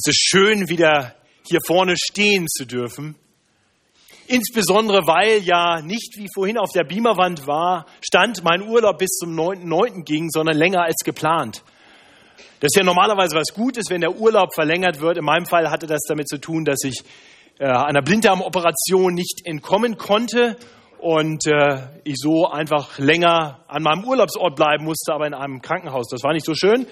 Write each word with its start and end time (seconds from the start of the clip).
Es 0.00 0.06
ist 0.06 0.28
schön, 0.28 0.68
wieder 0.68 1.16
hier 1.44 1.58
vorne 1.66 1.96
stehen 1.96 2.46
zu 2.46 2.66
dürfen. 2.66 3.16
Insbesondere, 4.28 5.08
weil 5.08 5.42
ja 5.42 5.82
nicht 5.82 6.14
wie 6.18 6.28
vorhin 6.32 6.56
auf 6.56 6.70
der 6.72 6.84
Beamerwand 6.84 7.48
war, 7.48 7.84
stand, 8.00 8.44
mein 8.44 8.62
Urlaub 8.62 8.98
bis 8.98 9.16
zum 9.18 9.36
9.9. 9.36 10.04
ging, 10.04 10.30
sondern 10.30 10.56
länger 10.56 10.84
als 10.84 10.98
geplant. 11.04 11.64
Das 12.60 12.68
ist 12.72 12.76
ja 12.76 12.84
normalerweise 12.84 13.34
was 13.34 13.52
Gutes, 13.52 13.86
wenn 13.90 14.00
der 14.00 14.14
Urlaub 14.14 14.54
verlängert 14.54 15.00
wird. 15.00 15.18
In 15.18 15.24
meinem 15.24 15.46
Fall 15.46 15.68
hatte 15.68 15.88
das 15.88 16.02
damit 16.06 16.28
zu 16.28 16.38
tun, 16.38 16.64
dass 16.64 16.78
ich 16.84 17.02
äh, 17.58 17.64
einer 17.64 18.00
Blinddarmoperation 18.00 19.12
nicht 19.14 19.40
entkommen 19.46 19.96
konnte 19.96 20.56
und 21.00 21.44
äh, 21.48 21.88
ich 22.04 22.18
so 22.18 22.46
einfach 22.46 23.00
länger 23.00 23.64
an 23.66 23.82
meinem 23.82 24.04
Urlaubsort 24.04 24.54
bleiben 24.54 24.84
musste, 24.84 25.12
aber 25.12 25.26
in 25.26 25.34
einem 25.34 25.60
Krankenhaus. 25.60 26.06
Das 26.08 26.22
war 26.22 26.34
nicht 26.34 26.46
so 26.46 26.54
schön. 26.54 26.86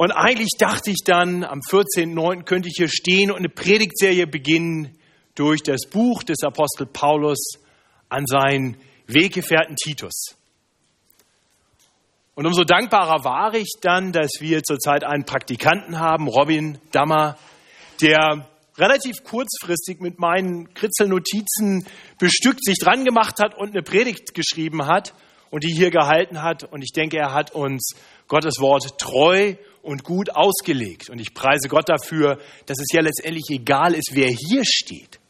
Und 0.00 0.12
eigentlich 0.12 0.52
dachte 0.56 0.90
ich 0.90 1.04
dann, 1.04 1.44
am 1.44 1.58
14.09. 1.60 2.44
könnte 2.44 2.68
ich 2.68 2.74
hier 2.78 2.88
stehen 2.88 3.30
und 3.30 3.36
eine 3.36 3.50
Predigtserie 3.50 4.26
beginnen 4.26 4.96
durch 5.34 5.62
das 5.62 5.82
Buch 5.90 6.22
des 6.22 6.42
Apostel 6.42 6.86
Paulus 6.86 7.58
an 8.08 8.24
seinen 8.24 8.78
Weggefährten 9.08 9.76
Titus. 9.76 10.38
Und 12.34 12.46
umso 12.46 12.64
dankbarer 12.64 13.24
war 13.24 13.52
ich 13.52 13.74
dann, 13.82 14.12
dass 14.12 14.30
wir 14.40 14.62
zurzeit 14.62 15.04
einen 15.04 15.26
Praktikanten 15.26 15.98
haben, 15.98 16.28
Robin 16.28 16.78
Dammer, 16.92 17.36
der 18.00 18.48
relativ 18.78 19.22
kurzfristig 19.22 20.00
mit 20.00 20.18
meinen 20.18 20.72
Kritzelnotizen 20.72 21.86
bestückt 22.18 22.64
sich 22.64 22.78
dran 22.78 23.04
gemacht 23.04 23.38
hat 23.38 23.54
und 23.54 23.72
eine 23.72 23.82
Predigt 23.82 24.32
geschrieben 24.32 24.86
hat 24.86 25.12
und 25.50 25.62
die 25.62 25.74
hier 25.74 25.90
gehalten 25.90 26.42
hat. 26.42 26.64
Und 26.64 26.80
ich 26.80 26.92
denke, 26.92 27.18
er 27.18 27.34
hat 27.34 27.50
uns 27.50 27.90
Gottes 28.28 28.60
Wort 28.60 28.98
treu 28.98 29.56
und 29.82 30.04
gut 30.04 30.34
ausgelegt. 30.34 31.10
Und 31.10 31.18
ich 31.20 31.34
preise 31.34 31.68
Gott 31.68 31.88
dafür, 31.88 32.38
dass 32.66 32.78
es 32.78 32.88
ja 32.92 33.00
letztendlich 33.00 33.44
egal 33.50 33.94
ist, 33.94 34.10
wer 34.12 34.28
hier 34.28 34.62
steht. 34.64 35.20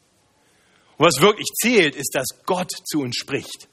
Und 0.97 1.05
was 1.05 1.21
wirklich 1.21 1.47
zählt, 1.61 1.95
ist, 1.95 2.15
dass 2.15 2.27
Gott 2.45 2.71
zu 2.85 2.99
uns 2.99 3.15
spricht. 3.15 3.67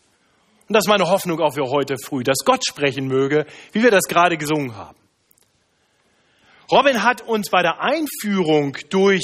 Und 0.68 0.74
das 0.74 0.84
ist 0.84 0.88
meine 0.88 1.08
Hoffnung 1.08 1.40
auch 1.40 1.54
für 1.54 1.68
heute 1.70 1.96
früh, 1.98 2.22
dass 2.22 2.38
Gott 2.44 2.64
sprechen 2.66 3.06
möge, 3.06 3.46
wie 3.72 3.82
wir 3.82 3.90
das 3.90 4.04
gerade 4.04 4.36
gesungen 4.36 4.76
haben. 4.76 4.98
Robin 6.70 7.02
hat 7.02 7.22
uns 7.22 7.48
bei 7.48 7.62
der 7.62 7.80
Einführung 7.80 8.76
durch 8.90 9.22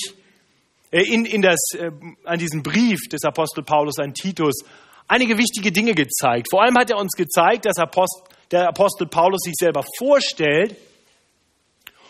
äh, 0.91 1.03
in, 1.03 1.27
in 1.27 1.43
das, 1.43 1.59
äh, 1.75 1.91
an 2.25 2.39
diesen 2.39 2.63
Brief 2.63 3.09
des 3.11 3.25
Apostel 3.25 3.63
Paulus 3.63 3.99
an 3.99 4.15
Titus 4.15 4.65
einige 5.09 5.37
wichtige 5.37 5.71
Dinge 5.71 5.95
gezeigt. 5.95 6.49
Vor 6.51 6.63
allem 6.63 6.79
hat 6.79 6.91
er 6.91 6.99
uns 6.99 7.13
gezeigt, 7.13 7.67
dass 7.67 7.77
Apostel, 7.79 8.23
der 8.51 8.69
Apostel 8.69 9.07
Paulus 9.07 9.41
sich 9.43 9.55
selber 9.59 9.85
vorstellt 9.99 10.77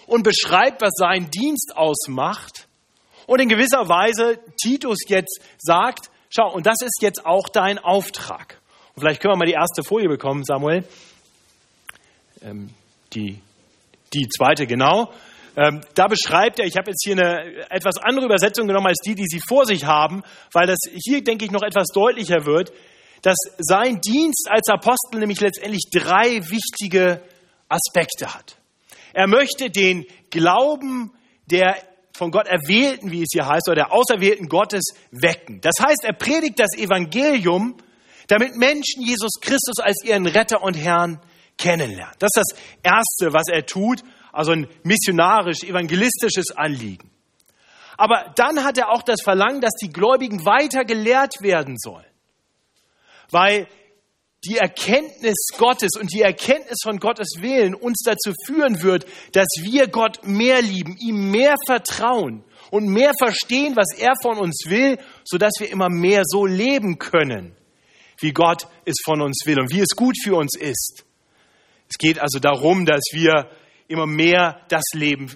und 0.07 0.23
beschreibt, 0.23 0.83
was 0.83 0.93
sein 0.97 1.31
Dienst 1.31 1.73
ausmacht 1.77 2.69
und 3.27 3.41
in 3.41 3.49
gewisser 3.49 3.89
Weise 3.89 4.39
Titus 4.61 4.99
jetzt 5.09 5.41
sagt, 5.59 6.11
schau, 6.29 6.53
und 6.53 6.67
das 6.67 6.77
ist 6.83 6.99
jetzt 7.01 7.25
auch 7.25 7.49
dein 7.49 7.79
Auftrag. 7.79 8.61
Und 8.95 9.01
vielleicht 9.01 9.21
können 9.21 9.35
wir 9.35 9.39
mal 9.39 9.47
die 9.47 9.53
erste 9.53 9.83
Folie 9.83 10.09
bekommen, 10.09 10.45
Samuel. 10.45 10.85
Ähm, 12.43 12.71
die, 13.13 13.41
die 14.13 14.29
zweite, 14.29 14.67
genau. 14.67 15.13
Ähm, 15.57 15.81
da 15.95 16.09
beschreibt 16.09 16.59
er, 16.59 16.67
ich 16.67 16.77
habe 16.77 16.91
jetzt 16.91 17.05
hier 17.05 17.13
eine 17.13 17.71
etwas 17.71 17.97
andere 17.99 18.27
Übersetzung 18.27 18.67
genommen 18.67 18.89
als 18.89 18.99
die, 19.05 19.15
die 19.15 19.27
Sie 19.27 19.41
vor 19.41 19.67
sich 19.67 19.85
haben, 19.85 20.23
weil 20.53 20.67
das 20.67 20.79
hier, 20.93 21.23
denke 21.23 21.45
ich, 21.45 21.51
noch 21.51 21.63
etwas 21.63 21.89
deutlicher 21.89 22.45
wird, 22.45 22.73
dass 23.23 23.37
sein 23.59 24.01
Dienst 24.01 24.49
als 24.51 24.69
Apostel 24.69 25.21
nämlich 25.21 25.41
letztendlich 25.41 25.85
drei 25.91 26.41
wichtige 26.51 27.23
Aspekte 27.69 28.35
hat. 28.35 28.57
Er 29.15 29.27
möchte 29.27 29.71
den 29.71 30.05
Glauben 30.31 31.13
der 31.47 31.77
von 32.17 32.31
Gott 32.31 32.47
erwählten, 32.47 33.11
wie 33.11 33.23
es 33.23 33.29
hier 33.33 33.47
heißt, 33.47 33.69
oder 33.69 33.75
der 33.75 33.93
auserwählten 33.93 34.49
Gottes 34.49 34.83
wecken. 35.11 35.61
Das 35.61 35.75
heißt, 35.81 36.05
er 36.05 36.13
predigt 36.13 36.61
das 36.61 36.77
Evangelium, 36.77 37.77
damit 38.29 38.57
Menschen 38.57 39.03
Jesus 39.03 39.41
Christus 39.41 39.81
als 39.81 40.05
ihren 40.05 40.27
Retter 40.27 40.63
und 40.63 40.75
Herrn 40.75 41.21
kennenlernen. 41.59 42.15
Das 42.21 42.31
ist 42.37 42.53
das 42.53 42.59
Erste, 42.83 43.35
was 43.35 43.49
er 43.49 43.67
tut, 43.67 44.03
also 44.33 44.53
ein 44.53 44.69
missionarisch-evangelistisches 44.85 46.57
Anliegen. 46.57 47.11
Aber 47.97 48.33
dann 48.37 48.65
hat 48.65 48.79
er 48.79 48.91
auch 48.91 49.03
das 49.03 49.21
Verlangen, 49.23 49.61
dass 49.61 49.75
die 49.81 49.91
Gläubigen 49.91 50.45
weiter 50.45 50.85
gelehrt 50.85 51.35
werden 51.41 51.77
sollen. 51.79 52.07
Weil 53.31 53.69
die 54.49 54.57
Erkenntnis 54.57 55.49
Gottes 55.57 55.91
und 55.99 56.13
die 56.13 56.23
Erkenntnis 56.23 56.79
von 56.83 56.99
Gottes 56.99 57.29
Willen 57.41 57.75
uns 57.75 58.03
dazu 58.05 58.33
führen 58.47 58.83
wird, 58.83 59.07
dass 59.33 59.49
wir 59.63 59.89
Gott 59.89 60.21
mehr 60.25 60.63
lieben, 60.63 60.97
ihm 60.99 61.31
mehr 61.31 61.57
vertrauen 61.67 62.45
und 62.71 62.89
mehr 62.89 63.13
verstehen, 63.19 63.77
was 63.77 63.97
er 63.99 64.15
von 64.23 64.39
uns 64.39 64.65
will, 64.67 64.99
sodass 65.25 65.53
wir 65.59 65.71
immer 65.71 65.89
mehr 65.89 66.23
so 66.25 66.47
leben 66.47 66.99
können, 66.99 67.55
wie 68.19 68.33
Gott 68.33 68.67
es 68.85 68.97
von 69.05 69.21
uns 69.21 69.43
will 69.47 69.61
und 69.61 69.73
wie 69.73 69.81
es 69.81 69.97
gut 69.97 70.17
für 70.23 70.37
uns 70.37 70.57
ist. 70.57 71.05
Es 71.89 71.99
geht 71.99 72.19
also 72.19 72.39
darum, 72.39 72.87
dass 72.87 73.03
wir 73.13 73.51
immer 73.89 74.07
mehr 74.07 74.61
das 74.69 74.85
Leben 74.95 75.31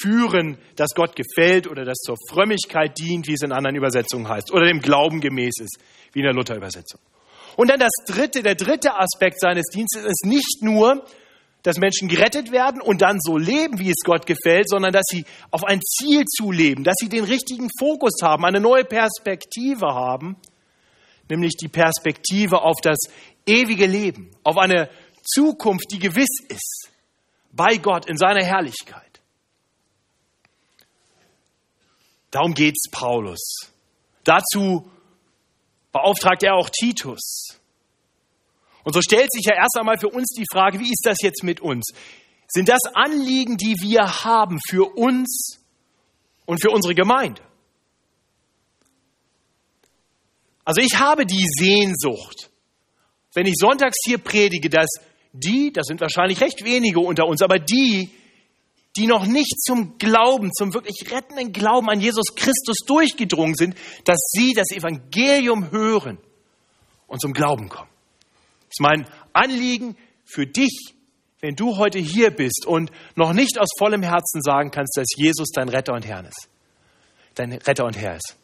führen, 0.00 0.58
das 0.76 0.90
Gott 0.94 1.16
gefällt 1.16 1.66
oder 1.66 1.84
das 1.84 1.98
zur 1.98 2.16
Frömmigkeit 2.28 2.98
dient, 2.98 3.26
wie 3.28 3.34
es 3.34 3.42
in 3.42 3.52
anderen 3.52 3.76
Übersetzungen 3.76 4.28
heißt, 4.28 4.52
oder 4.52 4.66
dem 4.66 4.80
Glauben 4.80 5.20
gemäß 5.20 5.54
ist, 5.60 5.78
wie 6.12 6.20
in 6.20 6.26
der 6.26 6.34
Luther-Übersetzung. 6.34 7.00
Und 7.56 7.70
dann 7.70 7.80
das 7.80 7.92
dritte, 8.06 8.42
der 8.42 8.54
dritte 8.54 8.94
Aspekt 8.96 9.40
seines 9.40 9.66
Dienstes 9.66 10.04
ist 10.04 10.24
nicht 10.24 10.62
nur, 10.62 11.04
dass 11.62 11.78
Menschen 11.78 12.08
gerettet 12.08 12.52
werden 12.52 12.82
und 12.82 13.00
dann 13.00 13.18
so 13.20 13.38
leben, 13.38 13.78
wie 13.78 13.88
es 13.88 14.04
Gott 14.04 14.26
gefällt, 14.26 14.68
sondern 14.68 14.92
dass 14.92 15.04
sie 15.08 15.24
auf 15.50 15.64
ein 15.64 15.80
Ziel 15.80 16.24
zuleben, 16.24 16.84
dass 16.84 16.96
sie 16.98 17.08
den 17.08 17.24
richtigen 17.24 17.70
Fokus 17.78 18.20
haben, 18.22 18.44
eine 18.44 18.60
neue 18.60 18.84
Perspektive 18.84 19.86
haben, 19.86 20.36
nämlich 21.30 21.52
die 21.58 21.68
Perspektive 21.68 22.60
auf 22.60 22.76
das 22.82 22.98
ewige 23.46 23.86
Leben, 23.86 24.30
auf 24.42 24.58
eine 24.58 24.90
Zukunft, 25.24 25.90
die 25.90 25.98
gewiss 25.98 26.38
ist, 26.48 26.90
bei 27.50 27.78
Gott 27.78 28.06
in 28.06 28.18
seiner 28.18 28.44
Herrlichkeit. 28.44 29.02
Darum 32.30 32.52
geht 32.52 32.74
es 32.76 32.90
Paulus. 32.90 33.70
Dazu 34.24 34.90
beauftragt 35.94 36.42
er 36.42 36.56
auch 36.56 36.68
Titus. 36.68 37.60
Und 38.82 38.92
so 38.92 39.00
stellt 39.00 39.32
sich 39.32 39.46
ja 39.46 39.54
erst 39.54 39.78
einmal 39.78 39.96
für 39.98 40.08
uns 40.08 40.34
die 40.36 40.44
Frage, 40.52 40.80
wie 40.80 40.90
ist 40.90 41.02
das 41.04 41.18
jetzt 41.22 41.42
mit 41.44 41.60
uns? 41.60 41.86
Sind 42.48 42.68
das 42.68 42.80
Anliegen, 42.92 43.56
die 43.56 43.76
wir 43.80 44.24
haben 44.24 44.58
für 44.68 44.96
uns 44.96 45.60
und 46.46 46.60
für 46.60 46.70
unsere 46.70 46.94
Gemeinde? 46.94 47.40
Also 50.64 50.80
ich 50.80 50.98
habe 50.98 51.24
die 51.26 51.46
Sehnsucht, 51.48 52.50
wenn 53.32 53.46
ich 53.46 53.54
sonntags 53.56 53.96
hier 54.04 54.18
predige, 54.18 54.68
dass 54.68 54.88
die, 55.32 55.72
das 55.72 55.86
sind 55.86 56.00
wahrscheinlich 56.00 56.40
recht 56.40 56.64
wenige 56.64 57.00
unter 57.00 57.26
uns, 57.26 57.40
aber 57.40 57.58
die, 57.58 58.10
die 58.96 59.06
noch 59.06 59.26
nicht 59.26 59.60
zum 59.60 59.98
Glauben, 59.98 60.52
zum 60.52 60.72
wirklich 60.72 61.10
rettenden 61.10 61.52
Glauben 61.52 61.90
an 61.90 62.00
Jesus 62.00 62.34
Christus 62.36 62.78
durchgedrungen 62.86 63.54
sind, 63.54 63.76
dass 64.04 64.18
sie 64.30 64.52
das 64.52 64.70
Evangelium 64.70 65.70
hören 65.70 66.18
und 67.06 67.20
zum 67.20 67.32
Glauben 67.32 67.68
kommen. 67.68 67.90
Das 68.60 68.78
ist 68.78 68.80
mein 68.80 69.06
Anliegen 69.32 69.96
für 70.24 70.46
dich, 70.46 70.94
wenn 71.40 71.56
du 71.56 71.76
heute 71.76 71.98
hier 71.98 72.30
bist 72.30 72.64
und 72.66 72.90
noch 73.16 73.32
nicht 73.32 73.58
aus 73.58 73.68
vollem 73.78 74.02
Herzen 74.02 74.40
sagen 74.42 74.70
kannst, 74.70 74.96
dass 74.96 75.08
Jesus 75.16 75.48
dein 75.52 75.68
Retter 75.68 75.92
und 75.92 76.06
Herr 76.06 76.24
ist. 76.24 76.48
Dein 77.34 77.52
Retter 77.52 77.84
und 77.84 77.96
Herr 77.98 78.16
ist. 78.16 78.36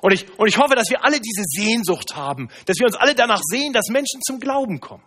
Und 0.00 0.12
ich, 0.12 0.38
und 0.38 0.46
ich 0.46 0.58
hoffe, 0.58 0.76
dass 0.76 0.88
wir 0.90 1.04
alle 1.04 1.18
diese 1.18 1.42
Sehnsucht 1.44 2.14
haben, 2.14 2.48
dass 2.66 2.78
wir 2.78 2.86
uns 2.86 2.94
alle 2.94 3.14
danach 3.14 3.40
sehen, 3.42 3.72
dass 3.72 3.88
Menschen 3.88 4.20
zum 4.22 4.38
Glauben 4.38 4.80
kommen. 4.80 5.02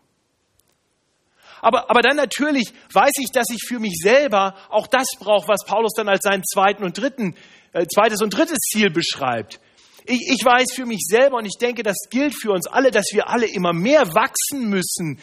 Aber, 1.61 1.89
aber 1.89 2.01
dann 2.01 2.17
natürlich 2.17 2.73
weiß 2.91 3.11
ich, 3.19 3.31
dass 3.31 3.47
ich 3.51 3.63
für 3.67 3.79
mich 3.79 3.93
selber 4.01 4.55
auch 4.69 4.87
das 4.87 5.07
brauche, 5.19 5.47
was 5.47 5.65
Paulus 5.65 5.93
dann 5.95 6.09
als 6.09 6.23
seinen 6.23 6.43
zweiten 6.43 6.83
und 6.83 6.97
dritten, 6.97 7.35
äh, 7.73 7.85
zweites 7.85 8.21
und 8.21 8.31
drittes 8.31 8.57
Ziel 8.57 8.89
beschreibt. 8.89 9.59
Ich, 10.05 10.21
ich 10.27 10.43
weiß 10.43 10.73
für 10.73 10.85
mich 10.85 11.01
selber 11.07 11.37
und 11.37 11.45
ich 11.45 11.57
denke, 11.59 11.83
das 11.83 11.97
gilt 12.09 12.33
für 12.39 12.51
uns 12.51 12.67
alle, 12.67 12.89
dass 12.89 13.05
wir 13.13 13.29
alle 13.29 13.45
immer 13.45 13.73
mehr 13.73 14.13
wachsen 14.15 14.69
müssen, 14.69 15.19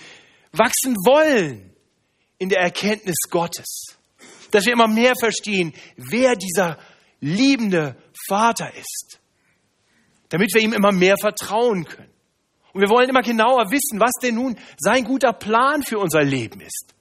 wachsen 0.52 0.94
wollen 1.04 1.74
in 2.38 2.48
der 2.48 2.60
Erkenntnis 2.60 3.16
Gottes. 3.30 3.98
Dass 4.52 4.64
wir 4.64 4.72
immer 4.72 4.88
mehr 4.88 5.14
verstehen, 5.18 5.74
wer 5.96 6.36
dieser 6.36 6.78
liebende 7.20 7.96
Vater 8.28 8.72
ist. 8.74 9.18
Damit 10.28 10.54
wir 10.54 10.62
ihm 10.62 10.72
immer 10.72 10.92
mehr 10.92 11.16
vertrauen 11.20 11.84
können. 11.84 12.17
Und 12.72 12.80
wir 12.80 12.88
wollen 12.88 13.08
immer 13.08 13.22
genauer 13.22 13.70
wissen, 13.70 14.00
was 14.00 14.12
denn 14.22 14.36
nun 14.36 14.56
sein 14.76 15.04
guter 15.04 15.32
Plan 15.32 15.82
für 15.82 15.98
unser 15.98 16.22
Leben 16.22 16.60
ist. 16.60 16.94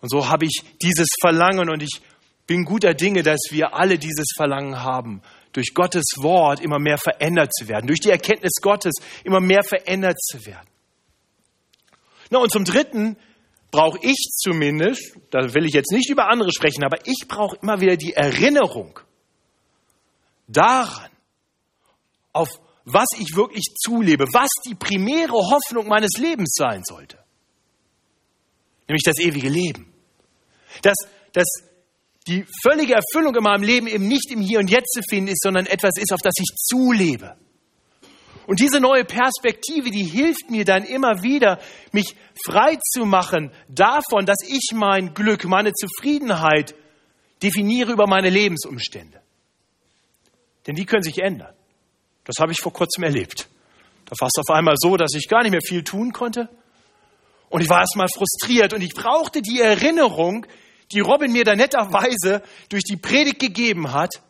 Und 0.00 0.10
so 0.10 0.28
habe 0.28 0.44
ich 0.44 0.62
dieses 0.82 1.08
Verlangen 1.20 1.70
und 1.70 1.82
ich 1.82 2.02
bin 2.46 2.64
guter 2.64 2.92
Dinge, 2.92 3.22
dass 3.22 3.40
wir 3.50 3.74
alle 3.74 3.98
dieses 3.98 4.26
Verlangen 4.36 4.82
haben, 4.82 5.22
durch 5.52 5.74
Gottes 5.74 6.04
Wort 6.16 6.60
immer 6.60 6.78
mehr 6.78 6.98
verändert 6.98 7.52
zu 7.54 7.68
werden, 7.68 7.86
durch 7.86 8.00
die 8.00 8.10
Erkenntnis 8.10 8.54
Gottes 8.60 8.94
immer 9.24 9.40
mehr 9.40 9.62
verändert 9.62 10.20
zu 10.20 10.44
werden. 10.44 10.68
Na, 12.30 12.38
und 12.38 12.50
zum 12.50 12.64
Dritten 12.64 13.16
brauche 13.70 13.98
ich 14.02 14.16
zumindest, 14.36 15.16
da 15.30 15.54
will 15.54 15.66
ich 15.66 15.72
jetzt 15.72 15.92
nicht 15.92 16.10
über 16.10 16.28
andere 16.28 16.50
sprechen, 16.52 16.84
aber 16.84 16.98
ich 17.04 17.26
brauche 17.28 17.56
immer 17.62 17.80
wieder 17.80 17.96
die 17.96 18.14
Erinnerung 18.14 18.98
daran, 20.48 21.10
auf 22.32 22.48
was 22.84 23.06
ich 23.18 23.34
wirklich 23.36 23.64
zulebe, 23.78 24.24
was 24.32 24.50
die 24.66 24.74
primäre 24.74 25.32
Hoffnung 25.32 25.88
meines 25.88 26.18
Lebens 26.18 26.54
sein 26.54 26.82
sollte. 26.84 27.18
Nämlich 28.88 29.04
das 29.04 29.18
ewige 29.20 29.48
Leben. 29.48 29.92
Dass, 30.82 30.96
dass 31.32 31.46
die 32.26 32.44
völlige 32.62 32.94
Erfüllung 32.94 33.34
in 33.36 33.42
meinem 33.42 33.62
Leben 33.62 33.86
eben 33.86 34.08
nicht 34.08 34.30
im 34.30 34.40
Hier 34.40 34.58
und 34.58 34.70
Jetzt 34.70 34.92
zu 34.92 35.00
finden 35.08 35.28
ist, 35.28 35.42
sondern 35.42 35.66
etwas 35.66 35.92
ist, 35.98 36.12
auf 36.12 36.20
das 36.20 36.34
ich 36.38 36.54
zulebe. 36.56 37.36
Und 38.46 38.60
diese 38.60 38.80
neue 38.80 39.04
Perspektive, 39.04 39.90
die 39.90 40.04
hilft 40.04 40.50
mir 40.50 40.64
dann 40.64 40.84
immer 40.84 41.22
wieder, 41.22 41.60
mich 41.92 42.14
frei 42.44 42.78
zu 42.92 43.04
machen 43.04 43.52
davon, 43.68 44.26
dass 44.26 44.38
ich 44.46 44.70
mein 44.74 45.14
Glück, 45.14 45.44
meine 45.44 45.72
Zufriedenheit 45.72 46.74
definiere 47.42 47.92
über 47.92 48.06
meine 48.06 48.30
Lebensumstände. 48.30 49.20
Denn 50.66 50.74
die 50.74 50.86
können 50.86 51.02
sich 51.02 51.18
ändern. 51.18 51.54
Das 52.24 52.36
habe 52.40 52.52
ich 52.52 52.60
vor 52.60 52.72
kurzem 52.72 53.04
erlebt. 53.04 53.48
Da 54.06 54.14
war 54.20 54.28
es 54.28 54.38
auf 54.38 54.54
einmal 54.54 54.74
so, 54.76 54.96
dass 54.96 55.14
ich 55.14 55.28
gar 55.28 55.42
nicht 55.42 55.52
mehr 55.52 55.60
viel 55.66 55.82
tun 55.84 56.12
konnte. 56.12 56.48
Und 57.48 57.60
ich 57.60 57.68
war 57.68 57.80
erstmal 57.80 58.08
frustriert 58.08 58.72
und 58.72 58.82
ich 58.82 58.94
brauchte 58.94 59.42
die 59.42 59.60
Erinnerung, 59.60 60.46
die 60.92 61.00
Robin 61.00 61.32
mir 61.32 61.44
da 61.44 61.54
netterweise 61.54 62.42
durch 62.68 62.82
die 62.82 62.96
Predigt 62.96 63.40
gegeben 63.40 63.92
hat, 63.92 64.22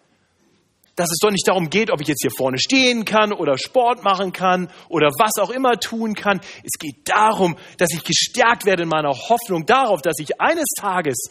dass 0.96 1.10
es 1.10 1.18
doch 1.20 1.30
nicht 1.30 1.48
darum 1.48 1.70
geht, 1.70 1.90
ob 1.90 2.00
ich 2.00 2.08
jetzt 2.08 2.22
hier 2.22 2.30
vorne 2.36 2.58
stehen 2.58 3.04
kann 3.04 3.32
oder 3.32 3.56
Sport 3.56 4.04
machen 4.04 4.32
kann 4.32 4.70
oder 4.88 5.08
was 5.18 5.40
auch 5.40 5.50
immer 5.50 5.78
tun 5.80 6.14
kann. 6.14 6.40
Es 6.62 6.78
geht 6.78 7.08
darum, 7.08 7.56
dass 7.78 7.92
ich 7.92 8.04
gestärkt 8.04 8.66
werde 8.66 8.82
in 8.82 8.88
meiner 8.88 9.10
Hoffnung 9.10 9.64
darauf, 9.66 10.02
dass 10.02 10.18
ich 10.18 10.40
eines 10.40 10.66
Tages 10.78 11.30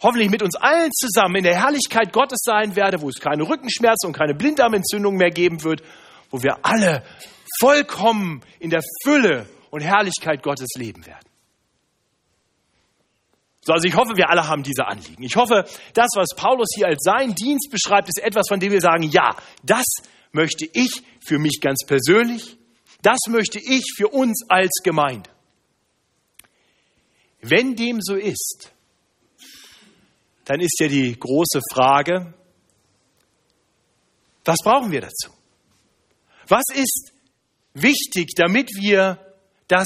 hoffentlich 0.00 0.30
mit 0.30 0.42
uns 0.42 0.56
allen 0.56 0.90
zusammen 0.92 1.36
in 1.36 1.44
der 1.44 1.56
Herrlichkeit 1.56 2.12
Gottes 2.12 2.40
sein 2.42 2.76
werde, 2.76 3.00
wo 3.00 3.08
es 3.08 3.20
keine 3.20 3.48
Rückenschmerzen 3.48 4.06
und 4.08 4.12
keine 4.12 4.34
Blinddarmentzündung 4.34 5.16
mehr 5.16 5.30
geben 5.30 5.62
wird, 5.64 5.82
wo 6.30 6.42
wir 6.42 6.58
alle 6.62 7.02
vollkommen 7.60 8.42
in 8.60 8.70
der 8.70 8.82
Fülle 9.02 9.46
und 9.70 9.80
Herrlichkeit 9.80 10.42
Gottes 10.42 10.68
leben 10.76 11.06
werden. 11.06 11.28
So, 13.68 13.74
also 13.74 13.86
ich 13.86 13.96
hoffe, 13.96 14.16
wir 14.16 14.30
alle 14.30 14.48
haben 14.48 14.62
diese 14.62 14.86
Anliegen. 14.86 15.22
Ich 15.22 15.36
hoffe, 15.36 15.66
das, 15.92 16.08
was 16.14 16.28
Paulus 16.34 16.68
hier 16.74 16.86
als 16.86 17.02
seinen 17.02 17.34
Dienst 17.34 17.70
beschreibt, 17.70 18.08
ist 18.08 18.18
etwas, 18.18 18.48
von 18.48 18.60
dem 18.60 18.72
wir 18.72 18.80
sagen, 18.80 19.02
ja, 19.02 19.36
das 19.62 19.84
möchte 20.32 20.66
ich 20.72 21.02
für 21.20 21.38
mich 21.38 21.60
ganz 21.60 21.84
persönlich, 21.86 22.56
das 23.02 23.18
möchte 23.28 23.58
ich 23.58 23.84
für 23.94 24.08
uns 24.08 24.48
als 24.48 24.70
Gemeinde. 24.82 25.28
Wenn 27.42 27.76
dem 27.76 28.00
so 28.00 28.14
ist, 28.14 28.72
dann 30.48 30.60
ist 30.60 30.80
ja 30.80 30.88
die 30.88 31.12
große 31.12 31.60
Frage, 31.70 32.32
was 34.46 34.56
brauchen 34.64 34.90
wir 34.90 35.02
dazu? 35.02 35.30
Was 36.46 36.64
ist 36.74 37.12
wichtig, 37.74 38.30
damit 38.34 38.70
wir 38.80 39.18
das 39.68 39.84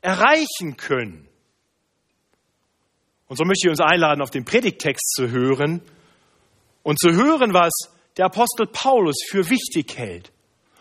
erreichen 0.00 0.78
können? 0.78 1.28
Und 3.26 3.36
so 3.36 3.44
möchte 3.44 3.66
ich 3.66 3.70
uns 3.70 3.82
einladen, 3.82 4.22
auf 4.22 4.30
den 4.30 4.46
Predigtext 4.46 5.12
zu 5.14 5.28
hören 5.28 5.82
und 6.82 6.98
zu 6.98 7.12
hören, 7.12 7.52
was 7.52 7.72
der 8.16 8.24
Apostel 8.24 8.66
Paulus 8.66 9.16
für 9.28 9.50
wichtig 9.50 9.98
hält, 9.98 10.32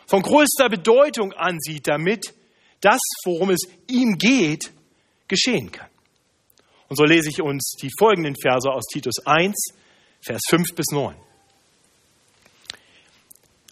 von 0.06 0.22
größter 0.22 0.70
Bedeutung 0.70 1.34
ansieht, 1.34 1.86
damit 1.86 2.34
das, 2.80 3.02
worum 3.26 3.50
es 3.50 3.60
ihm 3.88 4.18
geht, 4.18 4.72
geschehen 5.28 5.70
kann. 5.70 5.90
Und 6.90 6.96
so 6.96 7.04
lese 7.04 7.30
ich 7.30 7.42
uns 7.42 7.76
die 7.82 7.92
folgenden 8.00 8.36
Verse 8.42 8.70
aus 8.70 8.86
Titus 8.86 9.26
1, 9.26 9.56
Vers 10.22 10.42
5 10.50 10.76
bis 10.76 10.88
9. 10.92 11.16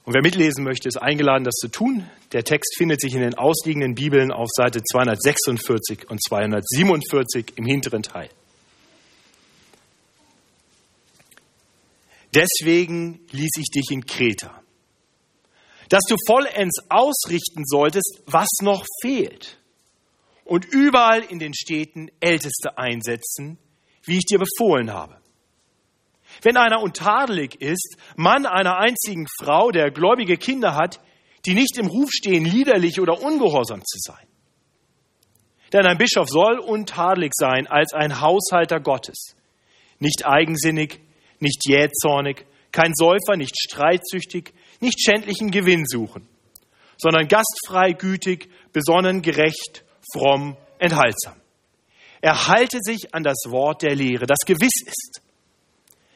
Und 0.03 0.13
wer 0.13 0.21
mitlesen 0.21 0.63
möchte, 0.63 0.87
ist 0.87 1.01
eingeladen, 1.01 1.43
das 1.43 1.55
zu 1.55 1.67
tun. 1.67 2.07
Der 2.31 2.43
Text 2.43 2.75
findet 2.77 3.01
sich 3.01 3.15
in 3.15 3.21
den 3.21 3.35
ausliegenden 3.35 3.95
Bibeln 3.95 4.31
auf 4.31 4.49
Seite 4.55 4.83
246 4.83 6.09
und 6.09 6.21
247 6.23 7.53
im 7.55 7.65
hinteren 7.65 8.03
Teil. 8.03 8.29
Deswegen 12.35 13.21
ließ 13.31 13.51
ich 13.57 13.69
dich 13.73 13.91
in 13.91 14.05
Kreta, 14.05 14.61
dass 15.89 16.03
du 16.07 16.15
vollends 16.27 16.79
ausrichten 16.89 17.63
solltest, 17.65 18.21
was 18.27 18.49
noch 18.61 18.85
fehlt 19.01 19.57
und 20.45 20.65
überall 20.65 21.21
in 21.21 21.39
den 21.39 21.53
Städten 21.53 22.09
Älteste 22.21 22.77
einsetzen, 22.77 23.57
wie 24.05 24.17
ich 24.17 24.25
dir 24.25 24.39
befohlen 24.39 24.93
habe. 24.93 25.17
Wenn 26.41 26.57
einer 26.57 26.81
untadelig 26.81 27.61
ist, 27.61 27.97
Mann 28.15 28.45
einer 28.45 28.77
einzigen 28.77 29.27
Frau, 29.39 29.71
der 29.71 29.91
gläubige 29.91 30.37
Kinder 30.37 30.75
hat, 30.75 30.99
die 31.45 31.53
nicht 31.53 31.77
im 31.77 31.87
Ruf 31.87 32.09
stehen, 32.11 32.45
liederlich 32.45 32.99
oder 32.99 33.21
ungehorsam 33.21 33.81
zu 33.83 33.99
sein. 33.99 34.27
Denn 35.73 35.85
ein 35.85 35.97
Bischof 35.97 36.29
soll 36.29 36.59
untadelig 36.59 37.31
sein 37.33 37.67
als 37.67 37.93
ein 37.93 38.21
Haushalter 38.21 38.79
Gottes, 38.79 39.35
nicht 39.99 40.25
eigensinnig, 40.25 41.01
nicht 41.39 41.67
jähzornig, 41.67 42.45
kein 42.71 42.93
Säufer, 42.93 43.35
nicht 43.37 43.55
streitsüchtig, 43.57 44.53
nicht 44.79 45.01
schändlichen 45.01 45.49
Gewinn 45.49 45.85
suchen, 45.85 46.27
sondern 46.97 47.27
gastfrei, 47.27 47.93
gütig, 47.93 48.49
besonnen, 48.73 49.21
gerecht, 49.21 49.84
fromm, 50.13 50.57
enthaltsam. 50.79 51.35
Er 52.21 52.47
halte 52.47 52.79
sich 52.81 53.13
an 53.13 53.23
das 53.23 53.43
Wort 53.47 53.81
der 53.81 53.95
Lehre, 53.95 54.25
das 54.25 54.39
gewiss 54.45 54.81
ist, 54.85 55.21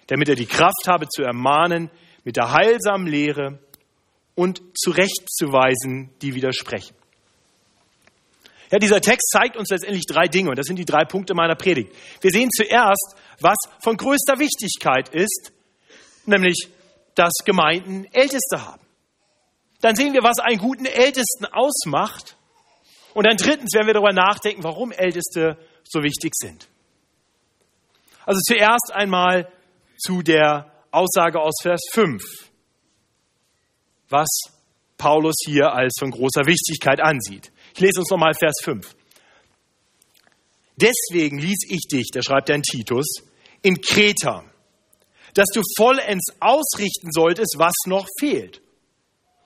damit 0.07 0.29
er 0.29 0.35
die 0.35 0.47
Kraft 0.47 0.87
habe 0.87 1.07
zu 1.07 1.21
ermahnen 1.21 1.91
mit 2.23 2.35
der 2.35 2.51
heilsamen 2.51 3.07
Lehre 3.07 3.59
und 4.35 4.61
zurechtzuweisen, 4.75 6.09
die 6.21 6.33
widersprechen. 6.33 6.95
Ja, 8.71 8.77
dieser 8.77 9.01
Text 9.01 9.31
zeigt 9.31 9.57
uns 9.57 9.69
letztendlich 9.69 10.05
drei 10.05 10.27
Dinge 10.27 10.49
und 10.49 10.57
das 10.57 10.67
sind 10.67 10.77
die 10.77 10.85
drei 10.85 11.03
Punkte 11.03 11.33
meiner 11.33 11.55
Predigt. 11.55 11.91
Wir 12.21 12.31
sehen 12.31 12.49
zuerst, 12.51 13.15
was 13.39 13.57
von 13.83 13.97
größter 13.97 14.37
Wichtigkeit 14.37 15.09
ist, 15.09 15.51
nämlich, 16.25 16.69
dass 17.15 17.33
Gemeinden 17.45 18.05
Älteste 18.11 18.65
haben. 18.65 18.81
Dann 19.81 19.95
sehen 19.95 20.13
wir, 20.13 20.21
was 20.21 20.39
einen 20.39 20.59
guten 20.59 20.85
Ältesten 20.85 21.45
ausmacht. 21.45 22.37
Und 23.13 23.25
dann 23.25 23.37
drittens 23.37 23.73
werden 23.73 23.87
wir 23.87 23.93
darüber 23.93 24.13
nachdenken, 24.13 24.63
warum 24.63 24.91
Älteste 24.91 25.57
so 25.83 26.03
wichtig 26.03 26.33
sind. 26.35 26.67
Also 28.25 28.39
zuerst 28.41 28.91
einmal 28.93 29.51
zu 29.97 30.21
der 30.21 30.71
Aussage 30.91 31.39
aus 31.39 31.55
Vers 31.61 31.81
5, 31.93 32.21
was 34.09 34.27
Paulus 34.97 35.35
hier 35.45 35.73
als 35.73 35.95
von 35.99 36.11
großer 36.11 36.45
Wichtigkeit 36.45 36.99
ansieht. 37.01 37.51
Ich 37.73 37.79
lese 37.79 38.01
uns 38.01 38.09
nochmal 38.09 38.33
Vers 38.33 38.55
5. 38.63 38.95
Deswegen 40.75 41.39
ließ 41.39 41.59
ich 41.69 41.87
dich, 41.91 42.09
da 42.13 42.21
schreibt 42.21 42.49
er 42.49 42.55
in 42.55 42.63
Titus, 42.63 43.07
in 43.61 43.81
Kreta, 43.81 44.43
dass 45.33 45.47
du 45.53 45.61
vollends 45.77 46.35
ausrichten 46.39 47.11
solltest, 47.11 47.55
was 47.57 47.73
noch 47.85 48.07
fehlt. 48.19 48.61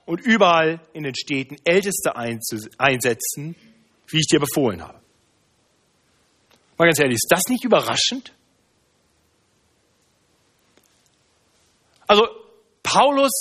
Und 0.06 0.20
überall 0.20 0.80
in 0.92 1.02
den 1.02 1.14
Städten 1.14 1.56
Älteste 1.64 2.16
einsetzen, 2.16 3.56
wie 4.08 4.18
ich 4.18 4.26
dir 4.26 4.40
befohlen 4.40 4.82
habe. 4.82 5.00
Mal 6.76 6.86
ganz 6.86 6.98
ehrlich, 6.98 7.16
ist 7.16 7.28
das 7.30 7.42
nicht 7.48 7.64
überraschend? 7.64 8.32
Also, 12.06 12.26
Paulus 12.82 13.32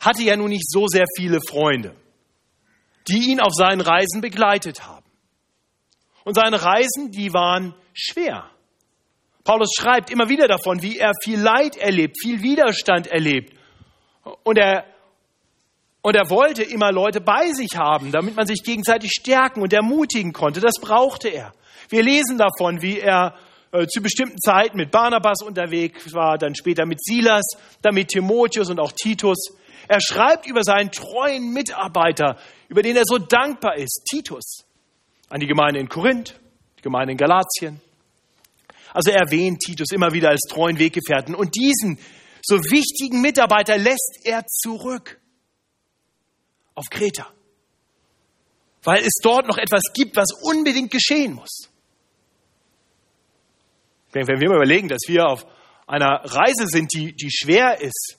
hatte 0.00 0.22
ja 0.22 0.36
nun 0.36 0.48
nicht 0.48 0.70
so 0.70 0.86
sehr 0.88 1.04
viele 1.16 1.38
Freunde 1.46 1.94
die 3.08 3.30
ihn 3.30 3.40
auf 3.40 3.52
seinen 3.52 3.80
Reisen 3.80 4.20
begleitet 4.20 4.86
haben. 4.86 5.06
Und 6.24 6.34
seine 6.34 6.62
Reisen, 6.62 7.10
die 7.10 7.32
waren 7.32 7.74
schwer. 7.92 8.48
Paulus 9.44 9.72
schreibt 9.76 10.10
immer 10.10 10.28
wieder 10.28 10.46
davon, 10.46 10.82
wie 10.82 10.98
er 10.98 11.12
viel 11.22 11.40
Leid 11.40 11.76
erlebt, 11.76 12.16
viel 12.20 12.42
Widerstand 12.42 13.08
erlebt. 13.08 13.56
Und 14.44 14.56
er, 14.56 14.84
und 16.02 16.16
er 16.16 16.28
wollte 16.30 16.64
immer 16.64 16.90
Leute 16.90 17.20
bei 17.20 17.52
sich 17.52 17.76
haben, 17.76 18.10
damit 18.10 18.34
man 18.34 18.46
sich 18.46 18.62
gegenseitig 18.64 19.12
stärken 19.12 19.62
und 19.62 19.72
ermutigen 19.72 20.32
konnte. 20.32 20.60
Das 20.60 20.74
brauchte 20.80 21.28
er. 21.28 21.54
Wir 21.88 22.02
lesen 22.02 22.38
davon, 22.38 22.82
wie 22.82 22.98
er 22.98 23.36
äh, 23.70 23.86
zu 23.86 24.02
bestimmten 24.02 24.38
Zeiten 24.40 24.76
mit 24.76 24.90
Barnabas 24.90 25.42
unterwegs 25.42 26.12
war, 26.12 26.38
dann 26.38 26.56
später 26.56 26.86
mit 26.86 27.02
Silas, 27.02 27.44
dann 27.82 27.94
mit 27.94 28.08
Timotheus 28.08 28.68
und 28.68 28.80
auch 28.80 28.92
Titus. 28.92 29.52
Er 29.88 30.00
schreibt 30.00 30.46
über 30.46 30.64
seinen 30.64 30.90
treuen 30.90 31.52
Mitarbeiter, 31.52 32.36
über 32.68 32.82
den 32.82 32.96
er 32.96 33.04
so 33.06 33.18
dankbar 33.18 33.76
ist, 33.76 34.04
Titus, 34.10 34.64
an 35.28 35.40
die 35.40 35.46
Gemeinde 35.46 35.80
in 35.80 35.88
Korinth, 35.88 36.34
die 36.78 36.82
Gemeinde 36.82 37.12
in 37.12 37.18
Galatien. 37.18 37.80
Also 38.92 39.10
er 39.10 39.20
erwähnt 39.20 39.60
Titus 39.60 39.92
immer 39.92 40.12
wieder 40.12 40.30
als 40.30 40.42
treuen 40.48 40.78
Weggefährten 40.78 41.34
und 41.34 41.54
diesen 41.54 41.98
so 42.42 42.56
wichtigen 42.56 43.20
Mitarbeiter 43.20 43.78
lässt 43.78 44.20
er 44.24 44.44
zurück 44.46 45.21
auf 46.74 46.86
Kreta, 46.90 47.32
weil 48.82 49.02
es 49.02 49.18
dort 49.22 49.46
noch 49.46 49.58
etwas 49.58 49.82
gibt, 49.94 50.16
was 50.16 50.28
unbedingt 50.42 50.90
geschehen 50.90 51.34
muss. 51.34 51.68
Wenn 54.12 54.26
wir 54.26 54.48
mal 54.48 54.56
überlegen, 54.56 54.88
dass 54.88 55.02
wir 55.06 55.26
auf 55.26 55.46
einer 55.86 56.20
Reise 56.24 56.66
sind, 56.66 56.92
die, 56.92 57.14
die 57.14 57.30
schwer 57.30 57.80
ist, 57.80 58.18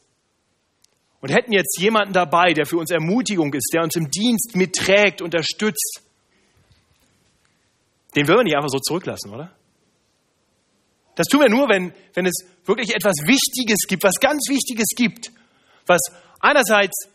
und 1.24 1.30
hätten 1.30 1.54
jetzt 1.54 1.80
jemanden 1.80 2.12
dabei, 2.12 2.52
der 2.52 2.66
für 2.66 2.78
uns 2.78 2.92
Ermutigung 2.92 3.54
ist, 3.54 3.72
der 3.74 3.82
uns 3.82 3.96
im 3.96 4.12
Dienst 4.12 4.58
mitträgt, 4.58 5.22
unterstützt, 5.22 6.02
den 8.14 8.28
würden 8.28 8.40
wir 8.40 8.44
nicht 8.44 8.58
einfach 8.58 8.70
so 8.70 8.80
zurücklassen, 8.80 9.34
oder? 9.34 9.56
Das 11.16 11.28
tun 11.28 11.40
wir 11.40 11.50
nur, 11.50 11.70
wenn, 11.70 11.94
wenn 12.14 12.26
es 12.26 12.46
wirklich 12.66 12.94
etwas 12.94 13.26
Wichtiges 13.26 13.88
gibt, 13.88 14.04
was 14.04 14.20
ganz 14.20 14.50
Wichtiges 14.50 14.88
gibt, 14.98 15.32
was 15.86 16.02
einerseits 16.42 17.08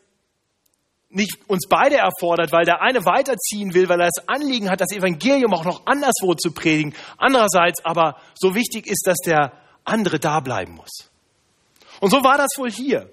nicht 1.11 1.39
uns 1.49 1.67
beide 1.69 1.97
erfordert, 1.97 2.53
weil 2.53 2.65
der 2.65 2.83
eine 2.83 3.05
weiterziehen 3.05 3.73
will, 3.75 3.89
weil 3.89 4.01
er 4.01 4.11
das 4.15 4.29
Anliegen 4.29 4.71
hat, 4.71 4.81
das 4.81 4.93
Evangelium 4.93 5.55
auch 5.55 5.65
noch 5.65 5.87
anderswo 5.87 6.35
zu 6.35 6.53
predigen, 6.53 6.95
andererseits 7.17 7.85
aber 7.85 8.17
so 8.35 8.55
wichtig 8.55 8.87
ist, 8.87 9.07
dass 9.07 9.19
der 9.25 9.53
andere 9.85 10.19
da 10.19 10.41
bleiben 10.41 10.75
muss. 10.75 11.11
Und 12.01 12.11
so 12.11 12.23
war 12.23 12.37
das 12.37 12.51
wohl 12.59 12.71
hier. 12.71 13.11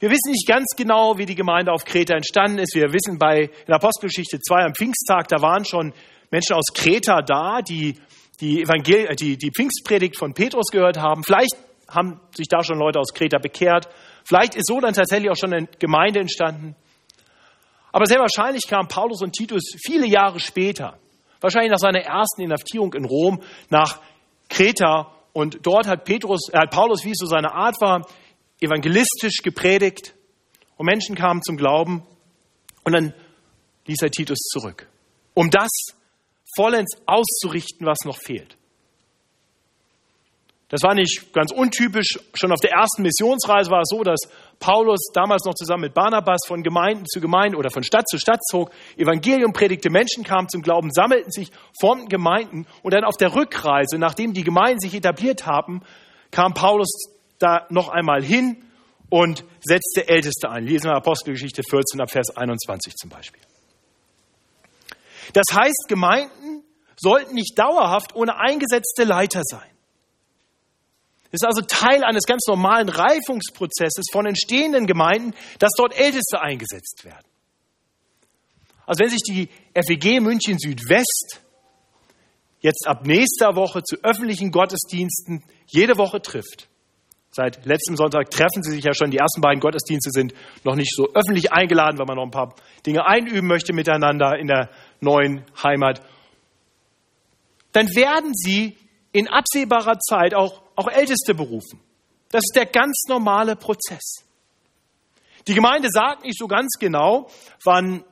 Wir 0.00 0.10
wissen 0.10 0.32
nicht 0.32 0.48
ganz 0.48 0.74
genau, 0.76 1.18
wie 1.18 1.26
die 1.26 1.34
Gemeinde 1.34 1.72
auf 1.72 1.84
Kreta 1.84 2.14
entstanden 2.14 2.58
ist. 2.58 2.74
Wir 2.74 2.92
wissen 2.92 3.18
bei 3.18 3.42
in 3.42 3.66
der 3.66 3.76
Apostelgeschichte 3.76 4.40
2 4.40 4.64
am 4.64 4.74
Pfingsttag, 4.74 5.28
da 5.28 5.40
waren 5.40 5.64
schon 5.64 5.92
Menschen 6.30 6.54
aus 6.54 6.66
Kreta 6.74 7.22
da, 7.22 7.60
die 7.60 7.96
die, 8.40 8.62
Evangel 8.62 9.06
äh, 9.06 9.14
die, 9.14 9.36
die 9.36 9.50
Pfingstpredigt 9.50 10.16
von 10.16 10.32
Petrus 10.32 10.68
gehört 10.72 10.98
haben. 10.98 11.22
Vielleicht 11.22 11.56
haben 11.88 12.20
sich 12.34 12.48
da 12.48 12.62
schon 12.62 12.78
Leute 12.78 12.98
aus 12.98 13.12
Kreta 13.12 13.38
bekehrt. 13.38 13.88
Vielleicht 14.24 14.54
ist 14.54 14.66
so 14.66 14.80
dann 14.80 14.94
tatsächlich 14.94 15.30
auch 15.30 15.36
schon 15.36 15.52
eine 15.52 15.66
Gemeinde 15.78 16.20
entstanden. 16.20 16.76
Aber 17.92 18.06
sehr 18.06 18.18
wahrscheinlich 18.18 18.66
kamen 18.68 18.88
Paulus 18.88 19.22
und 19.22 19.32
Titus 19.32 19.74
viele 19.84 20.06
Jahre 20.06 20.40
später, 20.40 20.98
wahrscheinlich 21.40 21.70
nach 21.70 21.78
seiner 21.78 22.00
ersten 22.00 22.42
Inhaftierung 22.42 22.94
in 22.94 23.04
Rom, 23.04 23.42
nach 23.68 24.00
Kreta. 24.48 25.12
Und 25.32 25.58
dort 25.62 25.86
hat, 25.86 26.04
Petrus, 26.04 26.48
äh, 26.52 26.66
Paulus, 26.68 27.04
wie 27.04 27.10
es 27.10 27.18
so 27.18 27.26
seine 27.26 27.52
Art 27.52 27.80
war, 27.80 28.06
evangelistisch 28.60 29.42
gepredigt. 29.42 30.14
Und 30.76 30.86
Menschen 30.86 31.14
kamen 31.14 31.42
zum 31.42 31.56
Glauben. 31.56 32.06
Und 32.84 32.92
dann 32.92 33.14
ließ 33.86 34.02
er 34.02 34.10
Titus 34.10 34.38
zurück, 34.38 34.88
um 35.34 35.50
das 35.50 35.68
vollends 36.56 36.96
auszurichten, 37.06 37.86
was 37.86 37.98
noch 38.04 38.18
fehlt. 38.18 38.56
Das 40.68 40.82
war 40.82 40.94
nicht 40.94 41.32
ganz 41.32 41.52
untypisch. 41.52 42.18
Schon 42.34 42.52
auf 42.52 42.60
der 42.60 42.70
ersten 42.70 43.02
Missionsreise 43.02 43.70
war 43.70 43.80
es 43.80 43.88
so, 43.90 44.02
dass 44.04 44.20
Paulus 44.60 45.10
damals 45.14 45.44
noch 45.44 45.54
zusammen 45.54 45.82
mit 45.82 45.94
Barnabas 45.94 46.40
von 46.46 46.62
Gemeinden 46.62 47.06
zu 47.06 47.20
Gemeinden 47.20 47.56
oder 47.56 47.70
von 47.70 47.82
Stadt 47.82 48.06
zu 48.08 48.18
Stadt 48.18 48.40
zog, 48.44 48.70
Evangelium 48.96 49.52
predigte, 49.52 49.90
Menschen 49.90 50.22
kamen 50.22 50.48
zum 50.48 50.60
Glauben, 50.60 50.90
sammelten 50.92 51.32
sich, 51.32 51.50
formten 51.80 52.08
Gemeinden 52.08 52.66
und 52.82 52.92
dann 52.92 53.04
auf 53.04 53.16
der 53.16 53.34
Rückreise, 53.34 53.98
nachdem 53.98 54.34
die 54.34 54.44
Gemeinden 54.44 54.80
sich 54.80 54.94
etabliert 54.94 55.46
haben, 55.46 55.82
kam 56.30 56.52
Paulus 56.52 56.90
da 57.38 57.66
noch 57.70 57.88
einmal 57.88 58.22
hin 58.22 58.62
und 59.08 59.44
setzte 59.60 60.08
Älteste 60.08 60.50
ein. 60.50 60.64
Lesen 60.64 60.90
wir 60.90 60.94
Apostelgeschichte 60.94 61.62
14 61.62 62.00
ab 62.00 62.10
Vers 62.10 62.36
21 62.36 62.94
zum 62.96 63.08
Beispiel. 63.08 63.40
Das 65.32 65.46
heißt, 65.52 65.86
Gemeinden 65.88 66.64
sollten 66.96 67.34
nicht 67.34 67.58
dauerhaft 67.58 68.14
ohne 68.14 68.36
eingesetzte 68.36 69.04
Leiter 69.04 69.40
sein. 69.42 69.69
Es 71.32 71.42
ist 71.42 71.46
also 71.46 71.62
Teil 71.62 72.02
eines 72.02 72.24
ganz 72.24 72.46
normalen 72.48 72.88
Reifungsprozesses 72.88 74.06
von 74.10 74.26
entstehenden 74.26 74.86
Gemeinden, 74.86 75.32
dass 75.58 75.70
dort 75.76 75.96
Älteste 75.96 76.40
eingesetzt 76.40 77.04
werden. 77.04 77.26
Also 78.86 79.04
wenn 79.04 79.10
sich 79.10 79.22
die 79.22 79.48
FEG 79.74 80.20
München 80.20 80.58
Südwest 80.58 81.40
jetzt 82.60 82.86
ab 82.88 83.06
nächster 83.06 83.54
Woche 83.54 83.82
zu 83.84 83.96
öffentlichen 84.02 84.50
Gottesdiensten 84.50 85.44
jede 85.66 85.96
Woche 85.96 86.20
trifft, 86.20 86.68
Seit 87.32 87.64
letztem 87.64 87.96
Sonntag 87.96 88.30
treffen 88.30 88.62
sie 88.62 88.72
sich 88.72 88.84
ja 88.84 88.92
schon. 88.92 89.12
Die 89.12 89.18
ersten 89.18 89.40
beiden 89.40 89.60
Gottesdienste 89.60 90.10
sind 90.10 90.34
noch 90.64 90.74
nicht 90.74 90.92
so 90.92 91.08
öffentlich 91.14 91.52
eingeladen, 91.52 91.98
weil 91.98 92.06
man 92.06 92.16
noch 92.16 92.24
ein 92.24 92.32
paar 92.32 92.56
Dinge 92.84 93.06
einüben 93.06 93.46
möchte 93.46 93.72
miteinander 93.72 94.36
in 94.36 94.48
der 94.48 94.68
neuen 94.98 95.44
Heimat. 95.62 96.02
Dann 97.70 97.86
werden 97.94 98.32
sie 98.34 98.76
in 99.12 99.28
absehbarer 99.28 99.98
Zeit 99.98 100.34
auch, 100.34 100.62
auch 100.76 100.88
Älteste 100.88 101.34
berufen. 101.34 101.80
Das 102.30 102.42
ist 102.44 102.54
der 102.54 102.66
ganz 102.66 103.04
normale 103.08 103.56
Prozess. 103.56 104.24
Die 105.48 105.54
Gemeinde 105.54 105.88
sagt 105.90 106.24
nicht 106.24 106.38
so 106.38 106.46
ganz 106.46 106.76
genau, 106.78 107.28
wann 107.64 108.04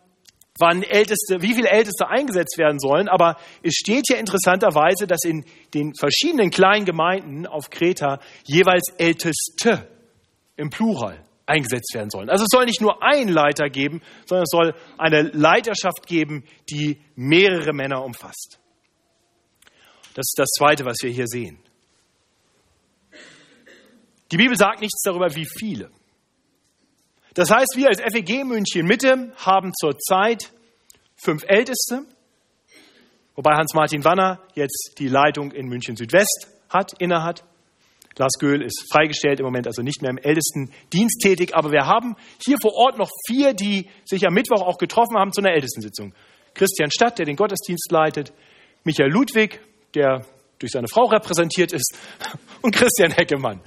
wann 0.59 0.83
Älteste, 0.83 1.40
wie 1.40 1.55
viele 1.55 1.69
Älteste 1.69 2.09
eingesetzt 2.09 2.59
werden 2.59 2.78
sollen, 2.81 3.09
aber 3.09 3.37
es 3.62 3.75
steht 3.75 4.07
hier 4.09 4.19
interessanterweise, 4.19 5.07
dass 5.07 5.25
in 5.25 5.45
den 5.73 5.95
verschiedenen 5.95 6.50
kleinen 6.50 6.85
Gemeinden 6.85 7.47
auf 7.47 7.71
Kreta 7.71 8.19
jeweils 8.45 8.93
Älteste 8.99 9.88
im 10.57 10.71
Plural 10.71 11.25
eingesetzt 11.47 11.95
werden 11.95 12.11
sollen. 12.11 12.28
Also 12.28 12.45
es 12.45 12.50
soll 12.50 12.67
nicht 12.67 12.81
nur 12.81 13.02
einen 13.02 13.31
Leiter 13.31 13.71
geben, 13.71 14.02
sondern 14.26 14.43
es 14.43 14.50
soll 14.50 14.75
eine 14.99 15.23
Leiterschaft 15.23 16.07
geben, 16.07 16.45
die 16.69 17.00
mehrere 17.14 17.73
Männer 17.73 18.05
umfasst. 18.05 18.59
Das 20.18 20.30
ist 20.30 20.37
das 20.37 20.48
Zweite, 20.48 20.84
was 20.84 20.96
wir 21.00 21.12
hier 21.12 21.28
sehen. 21.28 21.60
Die 24.32 24.37
Bibel 24.37 24.56
sagt 24.56 24.80
nichts 24.80 25.00
darüber, 25.04 25.32
wie 25.37 25.46
viele. 25.46 25.92
Das 27.34 27.52
heißt, 27.52 27.75
wir 27.76 27.87
als 27.87 28.00
FEG 28.00 28.44
München 28.44 28.84
Mitte 28.84 29.32
haben 29.37 29.72
zurzeit 29.78 30.50
fünf 31.14 31.44
Älteste, 31.46 32.04
wobei 33.37 33.54
Hans-Martin 33.54 34.02
Wanner 34.02 34.42
jetzt 34.56 34.94
die 34.98 35.06
Leitung 35.06 35.52
in 35.52 35.68
München 35.68 35.94
Südwest 35.94 36.48
hat, 36.68 36.94
innehat. 37.00 37.44
Lars 38.16 38.40
Göhl 38.40 38.64
ist 38.64 38.88
freigestellt, 38.92 39.38
im 39.38 39.46
Moment 39.46 39.68
also 39.68 39.82
nicht 39.82 40.02
mehr 40.02 40.10
im 40.10 40.18
ältesten 40.18 40.72
Dienst 40.92 41.20
tätig, 41.22 41.54
aber 41.54 41.70
wir 41.70 41.87
haben 41.87 42.16
hier 42.44 42.56
vor 42.60 42.75
Ort 42.75 42.98
noch 42.98 43.10
vier, 43.28 43.54
die 43.54 43.88
sich 44.04 44.26
am 44.26 44.34
Mittwoch 44.34 44.62
auch 44.62 44.78
getroffen 44.78 45.16
haben 45.16 45.32
zu 45.32 45.42
einer 45.42 45.52
Ältestensitzung. 45.52 46.12
Christian 46.54 46.90
Stadt, 46.90 47.20
der 47.20 47.26
den 47.26 47.37
Gottesdienst 47.37 47.92
leitet, 47.92 48.32
Michael 48.82 49.12
Ludwig, 49.12 49.60
der 49.95 50.25
durch 50.59 50.73
seine 50.73 50.88
Frau 50.88 51.04
repräsentiert 51.04 51.73
ist, 51.73 51.97
und 52.62 52.75
Christian 52.75 53.12
Heckemann. 53.12 53.61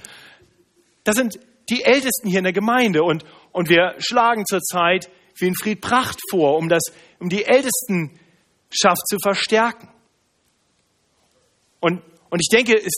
Das 1.04 1.16
sind 1.16 1.38
die 1.70 1.82
Ältesten 1.84 2.28
hier 2.28 2.38
in 2.38 2.44
der 2.44 2.52
Gemeinde 2.52 3.02
und, 3.02 3.24
und 3.52 3.68
wir 3.68 3.94
schlagen 3.98 4.44
zurzeit 4.46 5.10
Winfried 5.38 5.80
Pracht 5.80 6.18
vor, 6.30 6.56
um, 6.56 6.68
das, 6.68 6.82
um 7.18 7.28
die 7.28 7.44
Ältestenschaft 7.44 9.06
zu 9.06 9.18
verstärken. 9.22 9.88
Und, 11.80 12.02
und 12.30 12.40
ich 12.40 12.48
denke, 12.48 12.76
es 12.76 12.92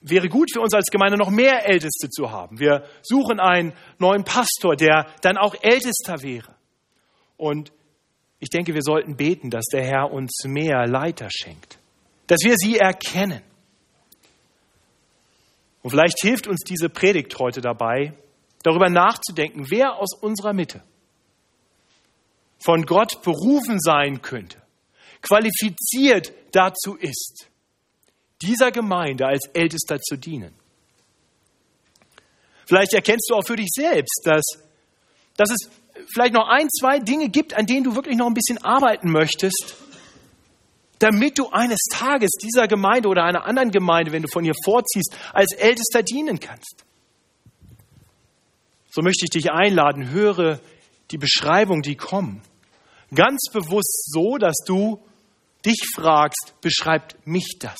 wäre 0.00 0.28
gut 0.28 0.50
für 0.52 0.60
uns 0.60 0.74
als 0.74 0.90
Gemeinde 0.90 1.18
noch 1.18 1.30
mehr 1.30 1.68
Älteste 1.68 2.08
zu 2.08 2.30
haben. 2.30 2.58
Wir 2.58 2.84
suchen 3.02 3.40
einen 3.40 3.72
neuen 3.98 4.24
Pastor, 4.24 4.76
der 4.76 5.06
dann 5.22 5.36
auch 5.36 5.54
Ältester 5.62 6.22
wäre. 6.22 6.54
Und 7.36 7.72
ich 8.38 8.48
denke, 8.48 8.74
wir 8.74 8.82
sollten 8.82 9.16
beten, 9.16 9.50
dass 9.50 9.66
der 9.66 9.84
Herr 9.84 10.12
uns 10.12 10.42
mehr 10.44 10.86
Leiter 10.86 11.28
schenkt, 11.30 11.78
dass 12.32 12.44
wir 12.44 12.56
sie 12.56 12.78
erkennen. 12.78 13.42
Und 15.82 15.90
vielleicht 15.90 16.18
hilft 16.22 16.46
uns 16.46 16.62
diese 16.66 16.88
Predigt 16.88 17.38
heute 17.38 17.60
dabei, 17.60 18.14
darüber 18.62 18.88
nachzudenken, 18.88 19.66
wer 19.68 19.96
aus 19.96 20.14
unserer 20.14 20.54
Mitte 20.54 20.82
von 22.64 22.86
Gott 22.86 23.20
berufen 23.22 23.78
sein 23.78 24.22
könnte, 24.22 24.62
qualifiziert 25.20 26.32
dazu 26.52 26.96
ist, 26.96 27.50
dieser 28.40 28.70
Gemeinde 28.70 29.26
als 29.26 29.50
Ältester 29.52 30.00
zu 30.00 30.16
dienen. 30.16 30.54
Vielleicht 32.64 32.94
erkennst 32.94 33.28
du 33.28 33.34
auch 33.34 33.46
für 33.46 33.56
dich 33.56 33.68
selbst, 33.70 34.22
dass, 34.24 34.44
dass 35.36 35.50
es 35.50 35.68
vielleicht 36.14 36.32
noch 36.32 36.48
ein, 36.48 36.70
zwei 36.70 36.98
Dinge 36.98 37.28
gibt, 37.28 37.52
an 37.52 37.66
denen 37.66 37.84
du 37.84 37.94
wirklich 37.94 38.16
noch 38.16 38.26
ein 38.26 38.34
bisschen 38.34 38.64
arbeiten 38.64 39.10
möchtest, 39.10 39.81
damit 41.02 41.38
du 41.38 41.48
eines 41.48 41.80
Tages 41.90 42.30
dieser 42.40 42.68
Gemeinde 42.68 43.08
oder 43.08 43.24
einer 43.24 43.44
anderen 43.44 43.70
Gemeinde, 43.70 44.12
wenn 44.12 44.22
du 44.22 44.28
von 44.28 44.44
ihr 44.44 44.54
vorziehst, 44.64 45.16
als 45.32 45.52
Ältester 45.54 46.02
dienen 46.02 46.38
kannst. 46.38 46.84
So 48.90 49.02
möchte 49.02 49.24
ich 49.24 49.30
dich 49.30 49.50
einladen, 49.50 50.10
höre 50.10 50.60
die 51.10 51.18
Beschreibung, 51.18 51.82
die 51.82 51.96
kommen. 51.96 52.42
Ganz 53.14 53.50
bewusst 53.52 54.12
so, 54.12 54.36
dass 54.38 54.56
du 54.64 55.02
dich 55.66 55.80
fragst, 55.94 56.54
beschreibt 56.60 57.26
mich 57.26 57.56
das? 57.58 57.78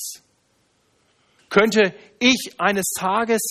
Könnte 1.49 1.93
ich 2.19 2.55
eines 2.57 2.91
Tages 2.97 3.41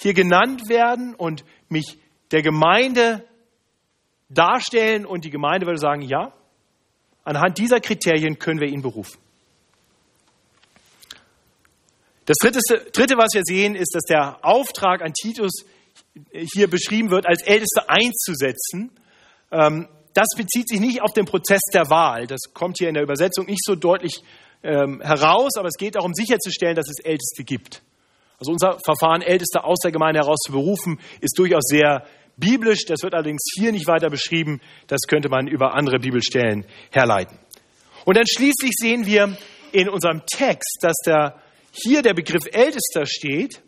hier 0.00 0.14
genannt 0.14 0.68
werden 0.68 1.14
und 1.14 1.44
mich 1.68 1.98
der 2.30 2.42
Gemeinde 2.42 3.24
darstellen 4.28 5.04
und 5.04 5.24
die 5.24 5.30
Gemeinde 5.30 5.66
würde 5.66 5.80
sagen, 5.80 6.02
ja, 6.02 6.32
anhand 7.28 7.58
dieser 7.58 7.80
Kriterien 7.80 8.38
können 8.38 8.60
wir 8.60 8.68
ihn 8.68 8.80
berufen. 8.80 9.18
Das 12.24 12.36
dritte, 12.40 12.60
dritte, 12.92 13.16
was 13.16 13.34
wir 13.34 13.42
sehen, 13.44 13.74
ist, 13.74 13.94
dass 13.94 14.04
der 14.04 14.44
Auftrag 14.44 15.02
an 15.02 15.12
Titus 15.12 15.64
hier 16.32 16.68
beschrieben 16.68 17.10
wird, 17.10 17.26
als 17.26 17.42
Älteste 17.42 17.88
einzusetzen. 17.88 18.90
Ähm, 19.50 19.88
das 20.14 20.26
bezieht 20.36 20.68
sich 20.68 20.80
nicht 20.80 21.02
auf 21.02 21.12
den 21.12 21.26
Prozess 21.26 21.60
der 21.72 21.88
Wahl. 21.90 22.26
Das 22.26 22.40
kommt 22.52 22.76
hier 22.78 22.88
in 22.88 22.94
der 22.94 23.02
Übersetzung 23.02 23.46
nicht 23.46 23.64
so 23.64 23.76
deutlich 23.76 24.22
ähm, 24.62 25.00
heraus, 25.00 25.52
aber 25.56 25.68
es 25.68 25.76
geht 25.78 25.96
darum, 25.96 26.12
sicherzustellen, 26.14 26.76
dass 26.76 26.88
es 26.88 27.04
Älteste 27.04 27.44
gibt. 27.44 27.82
Also 28.38 28.52
unser 28.52 28.78
Verfahren, 28.84 29.22
Älteste 29.22 29.64
aus 29.64 29.78
der 29.82 29.92
Gemeinde 29.92 30.20
heraus 30.20 30.38
zu 30.44 30.52
berufen, 30.52 30.98
ist 31.20 31.38
durchaus 31.38 31.64
sehr 31.66 32.06
biblisch. 32.38 32.84
Das 32.86 33.02
wird 33.02 33.14
allerdings 33.14 33.42
hier 33.54 33.72
nicht 33.72 33.86
weiter 33.86 34.08
beschrieben. 34.08 34.60
Das 34.86 35.00
könnte 35.06 35.28
man 35.28 35.46
über 35.46 35.74
andere 35.74 35.98
Bibelstellen 35.98 36.64
herleiten. 36.90 37.38
Und 38.04 38.16
dann 38.16 38.26
schließlich 38.26 38.72
sehen 38.74 39.06
wir 39.06 39.36
in 39.72 39.88
unserem 39.88 40.22
Text, 40.26 40.78
dass 40.80 40.96
da 41.04 41.42
hier 41.72 42.02
der 42.02 42.14
Begriff 42.14 42.44
Ältester 42.52 43.04
steht 43.04 43.62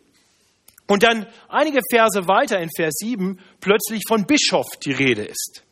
und 0.86 1.02
dann 1.02 1.26
einige 1.48 1.80
Verse 1.90 2.26
weiter 2.26 2.58
in 2.58 2.70
Vers 2.74 2.94
7 2.98 3.38
plötzlich 3.60 4.02
von 4.08 4.26
Bischof 4.26 4.66
die 4.82 4.92
Rede 4.92 5.24
ist. 5.24 5.62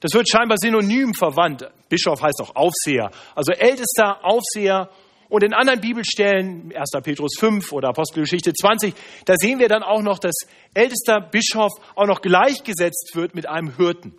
Das 0.00 0.12
wird 0.14 0.28
scheinbar 0.28 0.56
synonym 0.58 1.14
verwandt. 1.14 1.68
Bischof 1.88 2.22
heißt 2.22 2.40
auch 2.40 2.54
Aufseher. 2.54 3.10
Also 3.34 3.52
Ältester, 3.52 4.24
Aufseher. 4.24 4.90
Und 5.30 5.44
in 5.44 5.54
anderen 5.54 5.80
Bibelstellen, 5.80 6.72
1. 6.74 6.90
Petrus 7.02 7.32
5 7.38 7.72
oder 7.72 7.88
Apostelgeschichte 7.88 8.52
20, 8.52 8.94
da 9.24 9.34
sehen 9.36 9.60
wir 9.60 9.68
dann 9.68 9.84
auch 9.84 10.02
noch, 10.02 10.18
dass 10.18 10.34
ältester 10.74 11.20
Bischof 11.20 11.70
auch 11.94 12.06
noch 12.06 12.20
gleichgesetzt 12.20 13.12
wird 13.14 13.34
mit 13.34 13.48
einem 13.48 13.76
Hirten 13.76 14.12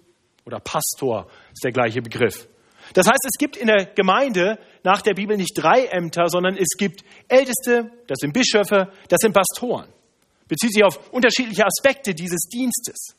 oder 0.46 0.60
Pastor, 0.60 1.27
ist 1.51 1.63
der 1.63 1.74
gleiche 1.74 2.01
Begriff. 2.01 2.48
Das 2.94 3.08
heißt, 3.08 3.25
es 3.25 3.38
gibt 3.38 3.58
in 3.58 3.68
der 3.68 3.86
Gemeinde 3.86 4.58
nach 4.84 5.01
der 5.01 5.13
Bibel 5.13 5.38
nicht 5.38 5.53
drei 5.56 5.86
Ämter, 5.86 6.27
sondern 6.27 6.56
es 6.56 6.77
gibt 6.77 7.03
Älteste, 7.27 7.91
das 8.08 8.18
sind 8.20 8.34
Bischöfe, 8.34 8.91
das 9.10 9.20
sind 9.20 9.34
Pastoren. 9.34 9.88
Bezieht 10.48 10.74
sich 10.74 10.84
auf 10.84 11.12
unterschiedliche 11.12 11.65
Aspekte 11.65 12.13
dieses 12.13 12.48
Dienstes. 12.48 13.15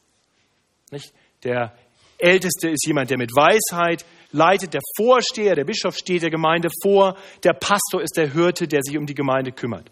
Nicht? 0.90 1.12
Der 1.44 1.74
Älteste 2.18 2.68
ist 2.68 2.86
jemand, 2.86 3.10
der 3.10 3.18
mit 3.18 3.30
Weisheit 3.32 4.04
leitet, 4.32 4.74
der 4.74 4.80
Vorsteher, 4.96 5.54
der 5.54 5.64
Bischof 5.64 5.96
steht 5.96 6.22
der 6.22 6.30
Gemeinde 6.30 6.68
vor, 6.82 7.16
der 7.44 7.52
Pastor 7.52 8.02
ist 8.02 8.16
der 8.16 8.32
Hirte, 8.32 8.66
der 8.66 8.80
sich 8.82 8.98
um 8.98 9.06
die 9.06 9.14
Gemeinde 9.14 9.52
kümmert. 9.52 9.90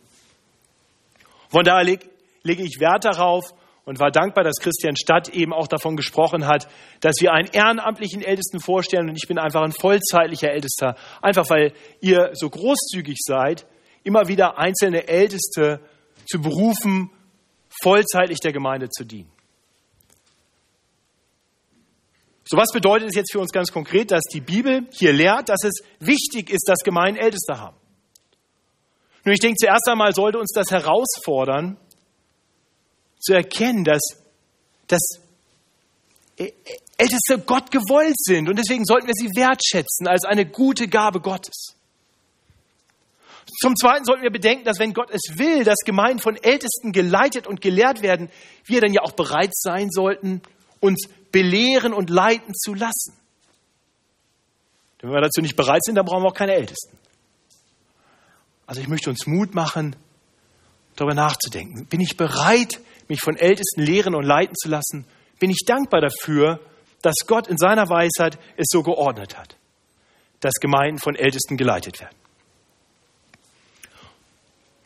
Von 1.49 1.65
daher 1.65 1.85
lege 1.85 2.07
leg 2.43 2.61
ich 2.61 2.81
Wert 2.81 3.05
darauf 3.05 3.53
und 3.85 3.99
war 3.99 4.11
dankbar, 4.11 4.45
dass 4.45 4.57
Christian 4.61 4.97
Stadt 4.97 5.29
eben 5.31 5.53
auch 5.53 5.67
davon 5.67 5.97
gesprochen 5.97 6.47
hat, 6.47 6.69
dass 7.01 7.17
wir 7.21 7.33
einen 7.33 7.49
ehrenamtlichen 7.53 8.23
Ältesten 8.23 8.61
vorstellen 8.61 9.09
und 9.09 9.17
ich 9.17 9.29
bin 9.29 9.39
einfach 9.39 9.63
ein 9.63 9.73
vollzeitlicher 9.73 10.51
Ältester, 10.51 10.97
einfach 11.23 11.49
weil 11.51 11.73
ihr 12.01 12.31
so 12.35 12.49
großzügig 12.49 13.19
seid, 13.21 13.67
immer 14.03 14.29
wieder 14.29 14.59
einzelne 14.59 15.09
Älteste 15.09 15.81
zu 16.27 16.41
berufen, 16.41 17.11
vollzeitlich 17.83 18.39
der 18.41 18.53
Gemeinde 18.53 18.89
zu 18.89 19.05
dienen. 19.05 19.31
So 22.51 22.57
was 22.57 22.73
bedeutet 22.73 23.11
es 23.11 23.15
jetzt 23.15 23.31
für 23.31 23.39
uns 23.39 23.53
ganz 23.53 23.71
konkret, 23.71 24.11
dass 24.11 24.25
die 24.25 24.41
Bibel 24.41 24.89
hier 24.91 25.13
lehrt, 25.13 25.49
dass 25.49 25.63
es 25.63 25.85
wichtig 26.01 26.51
ist, 26.51 26.65
dass 26.67 26.81
Gemeinden 26.81 27.21
Älteste 27.21 27.61
haben. 27.61 27.77
Nun, 29.25 29.35
ich 29.35 29.39
denke, 29.39 29.57
zuerst 29.57 29.87
einmal 29.87 30.13
sollte 30.13 30.41
uns 30.41 30.51
das 30.53 30.69
herausfordern, 30.73 31.77
zu 33.21 33.35
erkennen, 33.35 33.85
dass, 33.85 34.01
dass 34.89 35.01
Älteste 36.37 37.39
Gott 37.47 37.71
gewollt 37.71 38.19
sind 38.19 38.49
und 38.49 38.59
deswegen 38.59 38.85
sollten 38.85 39.07
wir 39.07 39.15
sie 39.15 39.29
wertschätzen 39.37 40.09
als 40.09 40.25
eine 40.25 40.45
gute 40.45 40.89
Gabe 40.89 41.21
Gottes. 41.21 41.77
Zum 43.61 43.77
Zweiten 43.77 44.05
sollten 44.05 44.25
wir 44.25 44.33
bedenken, 44.33 44.65
dass 44.65 44.81
wenn 44.81 44.93
Gott 44.93 45.11
es 45.13 45.39
will, 45.39 45.63
dass 45.63 45.79
Gemeinden 45.85 46.19
von 46.19 46.35
Ältesten 46.35 46.91
geleitet 46.91 47.47
und 47.47 47.61
gelehrt 47.61 48.03
werden, 48.03 48.29
wir 48.65 48.81
dann 48.81 48.93
ja 48.93 49.03
auch 49.03 49.13
bereit 49.13 49.51
sein 49.55 49.89
sollten, 49.93 50.43
uns 50.81 51.09
belehren 51.33 51.93
und 51.93 52.11
leiten 52.11 52.55
zu 52.55 52.75
lassen. 52.75 53.15
Wenn 55.01 55.11
wir 55.11 55.21
dazu 55.21 55.41
nicht 55.41 55.57
bereit 55.57 55.83
sind, 55.83 55.95
dann 55.95 56.05
brauchen 56.05 56.23
wir 56.23 56.29
auch 56.29 56.35
keine 56.35 56.55
Ältesten. 56.55 56.97
Also 58.67 58.81
ich 58.81 58.89
möchte 58.89 59.11
uns 59.11 59.27
Mut 59.27 59.55
machen, 59.55 59.97
darüber 60.95 61.15
nachzudenken. 61.15 61.87
Bin 61.87 62.01
ich 62.01 62.17
bereit, 62.17 62.81
mich 63.09 63.21
von 63.21 63.37
Ältesten 63.37 63.83
lehren 63.83 64.15
und 64.15 64.25
leiten 64.25 64.55
zu 64.55 64.69
lassen? 64.69 65.07
Bin 65.39 65.51
ich 65.51 65.65
dankbar 65.67 66.03
dafür, 66.03 66.61
dass 67.03 67.17
Gott 67.27 67.49
in 67.49 67.57
seiner 67.57 67.89
Weisheit 67.89 68.39
es 68.57 68.67
so 68.71 68.83
geordnet 68.83 69.39
hat, 69.39 69.57
dass 70.41 70.55
Gemeinden 70.61 70.99
von 70.99 71.17
Ältesten 71.17 71.57
geleitet 71.57 72.01
werden? 72.01 72.20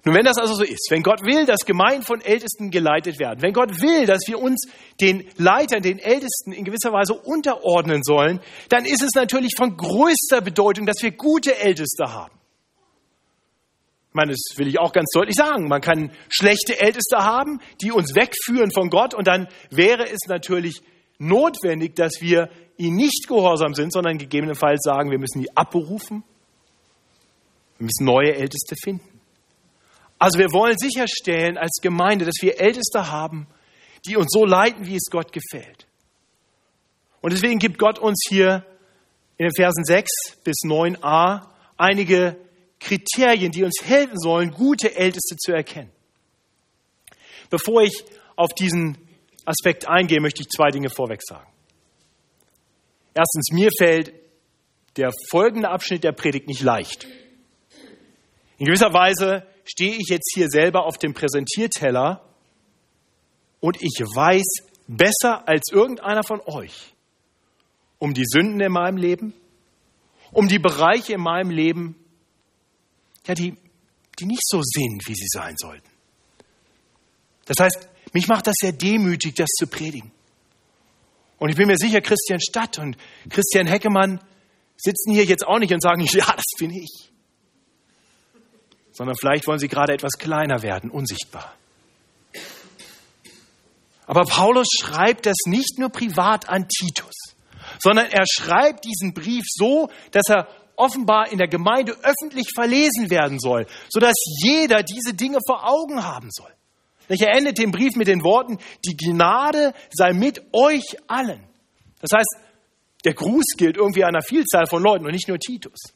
Nun, 0.04 0.14
wenn 0.14 0.24
das 0.24 0.36
also 0.36 0.54
so 0.54 0.64
ist, 0.64 0.86
wenn 0.90 1.02
Gott 1.02 1.24
will, 1.24 1.46
dass 1.46 1.64
Gemeinden 1.64 2.02
von 2.02 2.20
Ältesten 2.20 2.70
geleitet 2.70 3.18
werden, 3.18 3.40
wenn 3.40 3.54
Gott 3.54 3.80
will, 3.80 4.04
dass 4.04 4.20
wir 4.26 4.38
uns 4.38 4.66
den 5.00 5.26
Leitern, 5.38 5.80
den 5.80 5.98
Ältesten 5.98 6.52
in 6.52 6.64
gewisser 6.64 6.92
Weise 6.92 7.14
unterordnen 7.14 8.02
sollen, 8.02 8.40
dann 8.68 8.84
ist 8.84 9.02
es 9.02 9.14
natürlich 9.14 9.54
von 9.56 9.78
größter 9.78 10.42
Bedeutung, 10.42 10.84
dass 10.84 11.02
wir 11.02 11.12
gute 11.12 11.56
Älteste 11.56 12.12
haben. 12.12 12.34
Ich 14.10 14.14
meine, 14.14 14.32
das 14.32 14.58
will 14.58 14.68
ich 14.68 14.78
auch 14.78 14.92
ganz 14.92 15.10
deutlich 15.12 15.36
sagen. 15.36 15.68
Man 15.68 15.80
kann 15.80 16.12
schlechte 16.28 16.78
Älteste 16.78 17.16
haben, 17.16 17.60
die 17.80 17.90
uns 17.90 18.14
wegführen 18.14 18.70
von 18.72 18.90
Gott 18.90 19.14
und 19.14 19.26
dann 19.26 19.48
wäre 19.70 20.04
es 20.04 20.20
natürlich 20.28 20.82
notwendig, 21.18 21.96
dass 21.96 22.20
wir 22.20 22.50
ihnen 22.76 22.96
nicht 22.96 23.26
gehorsam 23.26 23.72
sind, 23.72 23.90
sondern 23.90 24.18
gegebenenfalls 24.18 24.82
sagen, 24.82 25.10
wir 25.10 25.18
müssen 25.18 25.40
die 25.40 25.56
abberufen, 25.56 26.24
wir 27.78 27.86
müssen 27.86 28.04
neue 28.04 28.34
Älteste 28.34 28.76
finden. 28.76 29.13
Also 30.18 30.38
wir 30.38 30.52
wollen 30.52 30.76
sicherstellen 30.78 31.58
als 31.58 31.80
Gemeinde, 31.82 32.24
dass 32.24 32.36
wir 32.40 32.60
Älteste 32.60 33.10
haben, 33.10 33.46
die 34.06 34.16
uns 34.16 34.28
so 34.30 34.44
leiten, 34.44 34.86
wie 34.86 34.96
es 34.96 35.10
Gott 35.10 35.32
gefällt. 35.32 35.86
Und 37.20 37.32
deswegen 37.32 37.58
gibt 37.58 37.78
Gott 37.78 37.98
uns 37.98 38.22
hier 38.28 38.64
in 39.38 39.46
den 39.46 39.54
Versen 39.54 39.84
6 39.84 40.10
bis 40.44 40.56
9a 40.64 41.48
einige 41.76 42.36
Kriterien, 42.78 43.50
die 43.50 43.64
uns 43.64 43.80
helfen 43.82 44.18
sollen, 44.18 44.50
gute 44.50 44.94
Älteste 44.94 45.36
zu 45.36 45.52
erkennen. 45.52 45.90
Bevor 47.50 47.82
ich 47.82 48.04
auf 48.36 48.52
diesen 48.54 48.98
Aspekt 49.44 49.88
eingehe, 49.88 50.20
möchte 50.20 50.42
ich 50.42 50.48
zwei 50.48 50.70
Dinge 50.70 50.90
vorweg 50.90 51.20
sagen. 51.22 51.50
Erstens, 53.14 53.52
mir 53.52 53.70
fällt 53.78 54.12
der 54.96 55.12
folgende 55.30 55.70
Abschnitt 55.70 56.04
der 56.04 56.12
Predigt 56.12 56.46
nicht 56.46 56.62
leicht. 56.62 57.06
In 58.58 58.66
gewisser 58.66 58.92
Weise 58.92 59.46
stehe 59.64 59.94
ich 59.94 60.08
jetzt 60.08 60.32
hier 60.34 60.48
selber 60.48 60.84
auf 60.84 60.98
dem 60.98 61.14
Präsentierteller 61.14 62.24
und 63.60 63.80
ich 63.80 64.00
weiß 64.00 64.68
besser 64.86 65.48
als 65.48 65.70
irgendeiner 65.72 66.22
von 66.22 66.40
euch 66.46 66.92
um 67.98 68.12
die 68.12 68.24
Sünden 68.26 68.60
in 68.60 68.72
meinem 68.72 68.98
Leben, 68.98 69.32
um 70.30 70.48
die 70.48 70.58
Bereiche 70.58 71.14
in 71.14 71.22
meinem 71.22 71.50
Leben, 71.50 71.96
ja, 73.26 73.34
die, 73.34 73.56
die 74.18 74.26
nicht 74.26 74.42
so 74.44 74.60
sind, 74.62 75.02
wie 75.06 75.14
sie 75.14 75.28
sein 75.28 75.54
sollten. 75.56 75.88
Das 77.46 77.56
heißt, 77.58 77.88
mich 78.12 78.28
macht 78.28 78.46
das 78.46 78.56
sehr 78.60 78.72
demütig, 78.72 79.34
das 79.34 79.48
zu 79.48 79.66
predigen. 79.66 80.12
Und 81.38 81.48
ich 81.48 81.56
bin 81.56 81.66
mir 81.66 81.78
sicher, 81.78 82.00
Christian 82.00 82.40
Stadt 82.40 82.78
und 82.78 82.96
Christian 83.30 83.66
Heckemann 83.66 84.20
sitzen 84.76 85.12
hier 85.12 85.24
jetzt 85.24 85.46
auch 85.46 85.58
nicht 85.58 85.72
und 85.72 85.80
sagen, 85.80 86.02
ja, 86.10 86.26
das 86.26 86.44
bin 86.58 86.70
ich 86.70 87.13
sondern 88.94 89.16
vielleicht 89.16 89.46
wollen 89.46 89.58
sie 89.58 89.68
gerade 89.68 89.92
etwas 89.92 90.12
kleiner 90.12 90.62
werden, 90.62 90.90
unsichtbar. 90.90 91.52
Aber 94.06 94.22
Paulus 94.24 94.68
schreibt 94.80 95.26
das 95.26 95.36
nicht 95.46 95.78
nur 95.78 95.90
privat 95.90 96.48
an 96.48 96.68
Titus, 96.68 97.14
sondern 97.82 98.06
er 98.06 98.24
schreibt 98.30 98.84
diesen 98.84 99.14
Brief 99.14 99.44
so, 99.48 99.88
dass 100.12 100.24
er 100.28 100.48
offenbar 100.76 101.30
in 101.30 101.38
der 101.38 101.48
Gemeinde 101.48 101.96
öffentlich 102.02 102.48
verlesen 102.54 103.10
werden 103.10 103.38
soll, 103.38 103.66
sodass 103.88 104.14
jeder 104.42 104.82
diese 104.82 105.14
Dinge 105.14 105.38
vor 105.46 105.66
Augen 105.66 106.02
haben 106.02 106.28
soll. 106.30 106.52
Er 107.08 107.36
endet 107.36 107.58
den 107.58 107.70
Brief 107.70 107.96
mit 107.96 108.08
den 108.08 108.22
Worten, 108.22 108.58
die 108.84 108.96
Gnade 108.96 109.74
sei 109.90 110.12
mit 110.12 110.42
euch 110.52 110.96
allen. 111.06 111.46
Das 112.00 112.10
heißt, 112.16 112.36
der 113.04 113.14
Gruß 113.14 113.44
gilt 113.56 113.76
irgendwie 113.76 114.04
einer 114.04 114.22
Vielzahl 114.22 114.66
von 114.66 114.82
Leuten 114.82 115.04
und 115.04 115.12
nicht 115.12 115.28
nur 115.28 115.38
Titus. 115.38 115.93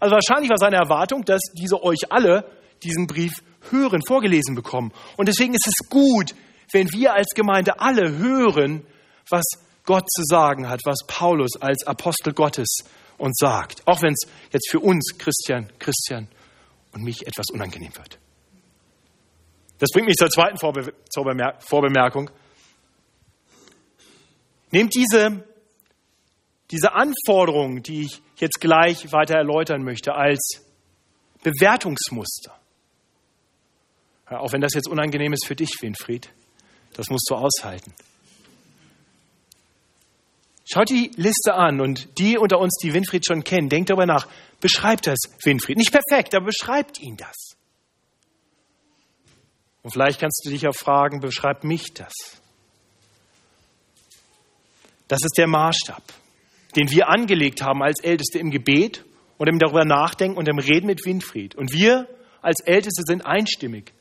Also 0.00 0.14
wahrscheinlich 0.14 0.50
war 0.50 0.58
seine 0.58 0.76
Erwartung, 0.76 1.24
dass 1.24 1.40
diese 1.54 1.82
euch 1.82 2.10
alle 2.10 2.50
diesen 2.82 3.06
Brief 3.06 3.32
hören, 3.70 4.02
vorgelesen 4.06 4.54
bekommen. 4.54 4.92
Und 5.16 5.28
deswegen 5.28 5.54
ist 5.54 5.66
es 5.66 5.88
gut, 5.88 6.34
wenn 6.72 6.90
wir 6.92 7.14
als 7.14 7.28
Gemeinde 7.34 7.80
alle 7.80 8.18
hören, 8.18 8.86
was 9.30 9.44
Gott 9.84 10.04
zu 10.10 10.22
sagen 10.24 10.68
hat, 10.68 10.80
was 10.84 10.98
Paulus 11.06 11.60
als 11.60 11.86
Apostel 11.86 12.32
Gottes 12.32 12.78
uns 13.18 13.36
sagt. 13.38 13.86
Auch 13.86 14.02
wenn 14.02 14.12
es 14.12 14.28
jetzt 14.50 14.70
für 14.70 14.80
uns, 14.80 15.16
Christian, 15.18 15.70
Christian 15.78 16.28
und 16.92 17.02
mich 17.02 17.26
etwas 17.26 17.46
unangenehm 17.52 17.94
wird. 17.96 18.18
Das 19.78 19.90
bringt 19.92 20.06
mich 20.06 20.16
zur 20.16 20.30
zweiten 20.30 20.58
Vorbemerkung. 20.58 22.30
Nehmt 24.70 24.94
diese, 24.94 25.44
diese 26.74 26.92
Anforderungen, 26.92 27.84
die 27.84 28.02
ich 28.02 28.20
jetzt 28.36 28.60
gleich 28.60 29.12
weiter 29.12 29.36
erläutern 29.36 29.84
möchte, 29.84 30.14
als 30.14 30.60
Bewertungsmuster. 31.44 32.58
Ja, 34.28 34.40
auch 34.40 34.52
wenn 34.52 34.60
das 34.60 34.74
jetzt 34.74 34.88
unangenehm 34.88 35.32
ist 35.32 35.46
für 35.46 35.54
dich, 35.54 35.70
Winfried, 35.80 36.30
das 36.94 37.10
musst 37.10 37.28
du 37.30 37.36
aushalten. 37.36 37.94
Schaut 40.64 40.90
die 40.90 41.12
Liste 41.14 41.54
an 41.54 41.80
und 41.80 42.18
die 42.18 42.38
unter 42.38 42.58
uns, 42.58 42.76
die 42.82 42.92
Winfried 42.92 43.24
schon 43.24 43.44
kennen, 43.44 43.68
denkt 43.68 43.90
darüber 43.90 44.06
nach. 44.06 44.26
Beschreibt 44.60 45.06
das 45.06 45.18
Winfried. 45.44 45.76
Nicht 45.76 45.92
perfekt, 45.92 46.34
aber 46.34 46.46
beschreibt 46.46 46.98
ihn 46.98 47.16
das. 47.16 47.52
Und 49.82 49.92
vielleicht 49.92 50.18
kannst 50.18 50.42
du 50.44 50.50
dich 50.50 50.66
auch 50.66 50.74
fragen, 50.74 51.20
beschreibt 51.20 51.62
mich 51.62 51.92
das? 51.94 52.12
Das 55.06 55.20
ist 55.22 55.34
der 55.36 55.46
Maßstab, 55.46 56.02
den 56.76 56.90
wir 56.90 57.08
angelegt 57.08 57.62
haben 57.62 57.82
als 57.82 58.02
Älteste 58.02 58.38
im 58.38 58.50
Gebet 58.50 59.04
und 59.38 59.48
im 59.48 59.58
darüber 59.58 59.84
nachdenken 59.84 60.36
und 60.36 60.48
im 60.48 60.58
Reden 60.58 60.86
mit 60.86 61.04
Winfried. 61.04 61.54
Und 61.54 61.72
wir 61.72 62.08
als 62.42 62.60
Älteste 62.60 63.02
sind 63.04 63.24
einstimmig 63.24 63.92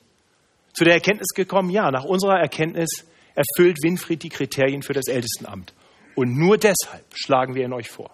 zu 0.73 0.83
der 0.83 0.93
Erkenntnis 0.95 1.29
gekommen, 1.35 1.69
ja, 1.69 1.91
nach 1.91 2.03
unserer 2.03 2.39
Erkenntnis 2.39 3.05
erfüllt 3.35 3.77
Winfried 3.83 4.23
die 4.23 4.29
Kriterien 4.29 4.81
für 4.81 4.93
das 4.93 5.07
Ältestenamt. 5.07 5.73
Und 6.15 6.37
nur 6.37 6.57
deshalb 6.57 7.05
schlagen 7.13 7.55
wir 7.55 7.63
ihn 7.63 7.73
euch 7.73 7.89
vor. 7.89 8.11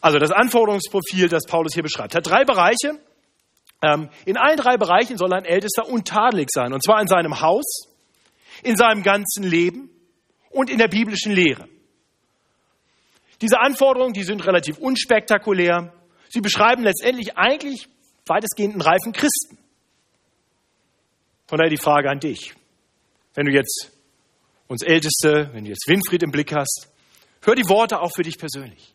Also 0.00 0.18
das 0.18 0.30
Anforderungsprofil, 0.30 1.28
das 1.28 1.44
Paulus 1.46 1.74
hier 1.74 1.82
beschreibt, 1.82 2.14
hat 2.14 2.26
drei 2.26 2.44
Bereiche. 2.44 2.98
Ähm, 3.82 4.08
in 4.24 4.36
allen 4.36 4.56
drei 4.56 4.76
Bereichen 4.76 5.18
soll 5.18 5.32
ein 5.32 5.44
Ältester 5.44 5.88
untadelig 5.88 6.48
sein. 6.50 6.72
Und 6.72 6.82
zwar 6.82 7.00
in 7.00 7.08
seinem 7.08 7.40
Haus, 7.40 7.88
in 8.62 8.76
seinem 8.76 9.02
ganzen 9.02 9.44
Leben 9.44 9.90
und 10.50 10.70
in 10.70 10.78
der 10.78 10.88
biblischen 10.88 11.32
Lehre. 11.32 11.68
Diese 13.40 13.60
Anforderungen, 13.60 14.12
die 14.12 14.24
sind 14.24 14.44
relativ 14.46 14.78
unspektakulär. 14.78 15.92
Sie 16.28 16.40
beschreiben 16.40 16.82
letztendlich 16.82 17.36
eigentlich 17.36 17.88
weitestgehend 18.26 18.74
einen 18.74 18.82
reifen 18.82 19.12
Christen. 19.12 19.58
Von 21.46 21.58
daher 21.58 21.70
die 21.70 21.78
Frage 21.78 22.10
an 22.10 22.20
dich. 22.20 22.54
Wenn 23.34 23.46
du 23.46 23.52
jetzt 23.52 23.92
uns 24.66 24.82
Älteste, 24.82 25.50
wenn 25.52 25.64
du 25.64 25.70
jetzt 25.70 25.88
Winfried 25.88 26.22
im 26.22 26.30
Blick 26.30 26.54
hast, 26.54 26.88
hör 27.42 27.54
die 27.54 27.68
Worte 27.68 28.00
auch 28.00 28.12
für 28.14 28.22
dich 28.22 28.38
persönlich. 28.38 28.94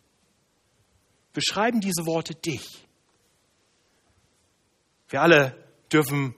Beschreiben 1.34 1.82
diese 1.82 2.06
Worte 2.06 2.36
dich. 2.36 2.86
Wir 5.10 5.21
alle 5.21 5.56
dürfen 5.91 6.36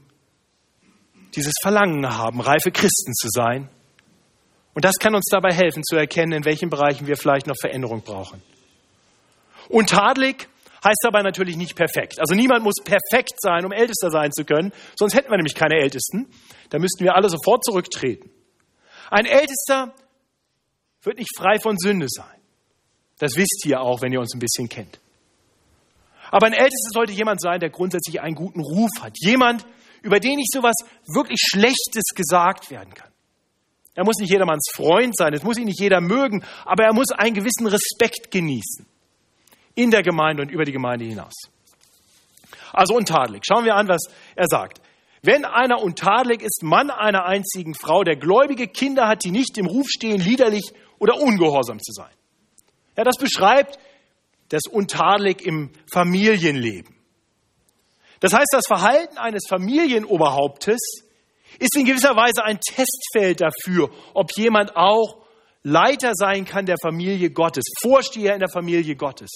dieses 1.36 1.54
Verlangen 1.62 2.08
haben, 2.08 2.40
reife 2.40 2.72
Christen 2.72 3.14
zu 3.14 3.28
sein. 3.30 3.70
Und 4.76 4.86
das 4.86 4.96
kann 5.00 5.16
uns 5.16 5.26
dabei 5.32 5.54
helfen 5.54 5.84
zu 5.84 5.96
erkennen, 5.96 6.34
in 6.34 6.46
welchen 6.46 6.70
Bereichen 6.70 7.08
wir 7.08 7.16
vielleicht 7.16 7.48
noch 7.48 7.56
Veränderung 7.60 8.04
brauchen. 8.04 8.44
Untadelig 9.70 10.48
heißt 10.84 11.00
dabei 11.02 11.22
natürlich 11.24 11.56
nicht 11.56 11.76
perfekt. 11.76 12.20
Also 12.20 12.36
niemand 12.36 12.64
muss 12.64 12.76
perfekt 12.84 13.34
sein, 13.40 13.66
um 13.66 13.72
Ältester 13.72 14.12
sein 14.12 14.32
zu 14.32 14.44
können, 14.44 14.72
sonst 14.96 15.16
hätten 15.16 15.32
wir 15.32 15.38
nämlich 15.38 15.56
keine 15.56 15.76
Ältesten. 15.76 16.28
Da 16.70 16.78
müssten 16.78 17.04
wir 17.04 17.16
alle 17.16 17.30
sofort 17.30 17.64
zurücktreten. 17.64 18.30
Ein 19.10 19.26
Ältester 19.26 19.96
wird 21.02 21.18
nicht 21.20 21.36
frei 21.38 21.58
von 21.60 21.78
Sünde 21.78 22.08
sein. 22.10 22.40
Das 23.18 23.38
wisst 23.38 23.66
ihr 23.66 23.80
auch, 23.80 24.02
wenn 24.02 24.12
ihr 24.12 24.20
uns 24.20 24.36
ein 24.36 24.40
bisschen 24.40 24.68
kennt. 24.68 25.00
Aber 26.32 26.48
ein 26.48 26.54
Ältester 26.54 26.90
sollte 26.92 27.14
jemand 27.14 27.40
sein, 27.40 27.62
der 27.62 27.70
grundsätzlich 27.70 28.20
einen 28.20 28.36
guten 28.36 28.60
Ruf 28.60 28.92
hat. 29.00 29.14
Jemand, 29.20 29.66
über 30.02 30.20
den 30.20 30.36
nicht 30.36 30.52
so 30.52 30.62
was 30.64 30.76
wirklich 31.08 31.40
Schlechtes 31.40 32.14
gesagt 32.14 32.72
werden 32.72 32.94
kann. 32.94 33.15
Er 33.96 34.04
muss 34.04 34.18
nicht 34.18 34.32
jedermanns 34.32 34.70
Freund 34.74 35.16
sein, 35.18 35.34
es 35.34 35.44
muss 35.44 35.58
ihn 35.58 35.66
nicht 35.66 35.80
jeder 35.80 36.02
mögen, 36.02 36.44
aber 36.66 36.84
er 36.84 36.94
muss 36.94 37.12
einen 37.12 37.34
gewissen 37.34 37.66
Respekt 37.66 38.30
genießen 38.30 38.86
in 39.74 39.90
der 39.90 40.04
Gemeinde 40.04 40.44
und 40.44 40.52
über 40.52 40.66
die 40.66 40.74
Gemeinde 40.74 41.06
hinaus. 41.06 41.34
Also 42.74 42.96
untadelig. 42.96 43.44
Schauen 43.48 43.66
wir 43.66 43.76
an, 43.76 43.88
was 43.88 44.02
er 44.36 44.48
sagt. 44.48 44.82
Wenn 45.22 45.46
einer 45.46 45.82
untadelig 45.82 46.42
ist, 46.42 46.62
Mann 46.62 46.92
einer 46.92 47.26
einzigen 47.26 47.74
Frau, 47.74 48.04
der 48.04 48.16
gläubige 48.16 48.68
Kinder 48.68 49.08
hat, 49.08 49.24
die 49.24 49.32
nicht 49.32 49.58
im 49.58 49.66
Ruf 49.66 49.88
stehen, 49.90 50.20
liederlich 50.20 50.72
oder 51.00 51.20
ungehorsam 51.20 51.80
zu 51.80 51.94
sein. 51.94 52.12
Ja, 52.98 53.04
das 53.04 53.18
beschreibt 53.18 53.80
das 54.50 54.64
untadelig 54.70 55.44
im 55.46 55.72
Familienleben. 55.92 56.96
Das 58.20 58.34
heißt, 58.34 58.50
das 58.52 58.68
Verhalten 58.68 59.18
eines 59.18 59.44
Familienoberhauptes 59.48 61.05
ist 61.60 61.76
in 61.78 61.86
gewisser 61.86 62.16
Weise 62.16 62.44
ein 62.44 62.60
Testfeld 62.60 63.42
dafür, 63.42 63.90
ob 64.14 64.32
jemand 64.36 64.76
auch 64.76 65.26
Leiter 65.64 66.12
sein 66.14 66.46
kann 66.46 66.66
der 66.66 66.78
Familie 66.82 67.32
Gottes, 67.32 67.64
Vorsteher 67.82 68.34
in 68.34 68.40
der 68.40 68.50
Familie 68.50 68.96
Gottes 68.96 69.32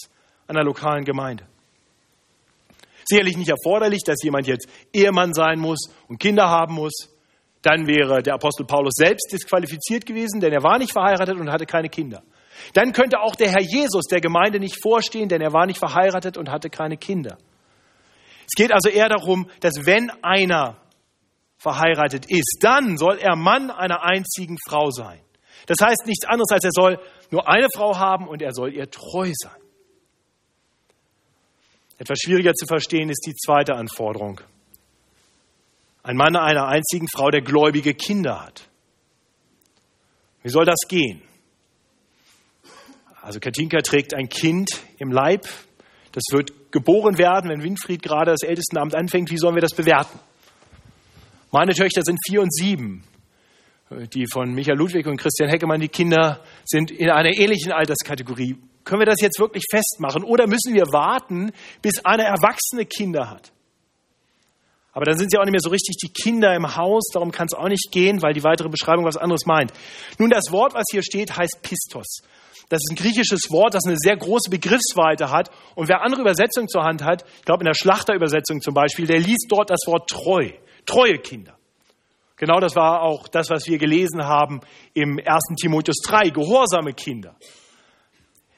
einer 0.47 0.63
lokalen 0.63 1.05
Gemeinde. 1.05 1.45
Sicherlich 3.05 3.37
nicht 3.37 3.49
erforderlich, 3.49 4.01
dass 4.05 4.21
jemand 4.23 4.47
jetzt 4.47 4.69
Ehemann 4.93 5.33
sein 5.33 5.59
muss 5.59 5.89
und 6.07 6.19
Kinder 6.19 6.47
haben 6.47 6.75
muss. 6.75 7.09
Dann 7.61 7.87
wäre 7.87 8.21
der 8.21 8.35
Apostel 8.35 8.65
Paulus 8.65 8.93
selbst 8.95 9.31
disqualifiziert 9.31 10.05
gewesen, 10.05 10.39
denn 10.39 10.53
er 10.53 10.63
war 10.63 10.77
nicht 10.77 10.93
verheiratet 10.93 11.39
und 11.39 11.51
hatte 11.51 11.65
keine 11.65 11.89
Kinder. 11.89 12.23
Dann 12.73 12.93
könnte 12.93 13.19
auch 13.19 13.35
der 13.35 13.49
Herr 13.49 13.61
Jesus 13.61 14.05
der 14.05 14.21
Gemeinde 14.21 14.59
nicht 14.59 14.81
vorstehen, 14.81 15.29
denn 15.29 15.41
er 15.41 15.53
war 15.53 15.65
nicht 15.65 15.79
verheiratet 15.79 16.37
und 16.37 16.51
hatte 16.51 16.69
keine 16.69 16.97
Kinder. 16.97 17.37
Es 18.45 18.55
geht 18.55 18.71
also 18.71 18.89
eher 18.89 19.09
darum, 19.09 19.49
dass 19.59 19.85
wenn 19.85 20.11
einer 20.21 20.77
verheiratet 21.59 22.25
ist, 22.29 22.59
dann 22.61 22.97
soll 22.97 23.17
er 23.19 23.35
Mann 23.35 23.69
einer 23.69 24.03
einzigen 24.03 24.57
Frau 24.67 24.89
sein. 24.89 25.19
Das 25.67 25.77
heißt 25.81 26.07
nichts 26.07 26.25
anderes, 26.25 26.49
als 26.51 26.63
er 26.63 26.71
soll 26.71 26.99
nur 27.31 27.47
eine 27.47 27.67
Frau 27.75 27.97
haben 27.97 28.27
und 28.27 28.41
er 28.41 28.53
soll 28.53 28.73
ihr 28.73 28.89
treu 28.89 29.31
sein. 29.35 29.61
Etwas 31.97 32.19
schwieriger 32.23 32.53
zu 32.53 32.65
verstehen 32.65 33.09
ist 33.09 33.25
die 33.27 33.35
zweite 33.35 33.75
Anforderung. 33.75 34.39
Ein 36.01 36.15
Mann 36.15 36.35
einer 36.37 36.67
einzigen 36.67 37.07
Frau, 37.13 37.29
der 37.29 37.41
gläubige 37.41 37.93
Kinder 37.93 38.41
hat. 38.41 38.69
Wie 40.41 40.49
soll 40.49 40.63
das 40.63 40.87
gehen? 40.87 41.21
Also 43.21 43.41
Katinka 43.41 43.79
trägt 43.81 44.15
ein 44.15 44.29
Kind 44.29 44.69
im 44.97 45.11
Leib. 45.11 45.45
Das 46.13 46.23
wird 46.31 46.71
geboren 46.71 47.17
werden, 47.17 47.49
wenn 47.49 47.61
Winfried 47.61 48.01
gerade 48.01 48.31
das 48.31 48.43
Ältestenamt 48.43 48.95
anfängt. 48.95 49.29
Wie 49.29 49.37
sollen 49.37 49.55
wir 49.55 49.61
das 49.61 49.75
bewerten? 49.75 50.19
Meine 51.51 51.73
Töchter 51.73 52.03
sind 52.03 52.19
vier 52.27 52.41
und 52.41 52.53
sieben. 52.53 53.03
Die 54.13 54.27
von 54.31 54.53
Michael 54.53 54.77
Ludwig 54.77 55.07
und 55.07 55.17
Christian 55.17 55.49
Heckemann, 55.49 55.81
die 55.81 55.87
Kinder, 55.87 56.43
sind 56.63 56.91
in 56.91 57.09
einer 57.09 57.35
ähnlichen 57.35 57.71
Alterskategorie. 57.71 58.55
Können 58.83 59.01
wir 59.01 59.07
das 59.07 59.19
jetzt 59.19 59.39
wirklich 59.39 59.63
festmachen 59.69 60.23
oder 60.23 60.45
müssen 60.45 60.75
wir 60.75 60.83
warten, 60.93 61.51
bis 61.81 62.05
eine 62.05 62.23
erwachsene 62.23 62.85
Kinder 62.85 63.31
hat? 63.31 63.51
Aber 64.91 65.05
dann 65.05 65.17
sind 65.17 65.31
sie 65.31 65.37
auch 65.39 65.43
nicht 65.43 65.51
mehr 65.51 65.61
so 65.61 65.69
richtig 65.69 65.97
die 65.97 66.09
Kinder 66.09 66.53
im 66.55 66.75
Haus, 66.75 67.09
darum 67.13 67.31
kann 67.31 67.47
es 67.49 67.57
auch 67.57 67.67
nicht 67.67 67.91
gehen, 67.91 68.21
weil 68.21 68.33
die 68.33 68.43
weitere 68.43 68.69
Beschreibung 68.69 69.05
was 69.05 69.17
anderes 69.17 69.45
meint. 69.45 69.71
Nun, 70.19 70.29
das 70.29 70.51
Wort, 70.51 70.73
was 70.75 70.85
hier 70.91 71.03
steht, 71.03 71.35
heißt 71.35 71.59
Pistos. 71.63 72.21
Das 72.69 72.81
ist 72.83 72.91
ein 72.91 72.95
griechisches 72.95 73.49
Wort, 73.49 73.73
das 73.73 73.85
eine 73.85 73.97
sehr 73.97 74.17
große 74.17 74.51
Begriffsweite 74.51 75.31
hat. 75.31 75.49
Und 75.73 75.89
wer 75.89 76.03
andere 76.03 76.21
Übersetzungen 76.21 76.67
zur 76.67 76.83
Hand 76.83 77.03
hat, 77.03 77.25
ich 77.39 77.45
glaube 77.45 77.61
in 77.61 77.65
der 77.65 77.73
Schlachterübersetzung 77.73 78.61
zum 78.61 78.75
Beispiel, 78.75 79.07
der 79.07 79.19
liest 79.19 79.47
dort 79.49 79.71
das 79.71 79.81
Wort 79.87 80.09
treu, 80.09 80.51
treue 80.85 81.17
Kinder. 81.19 81.57
Genau 82.35 82.59
das 82.59 82.75
war 82.75 83.01
auch 83.01 83.27
das, 83.27 83.49
was 83.49 83.67
wir 83.67 83.77
gelesen 83.77 84.23
haben 84.23 84.61
im 84.93 85.19
1. 85.23 85.55
Timotheus 85.59 85.97
3, 86.05 86.29
gehorsame 86.29 86.93
Kinder. 86.93 87.35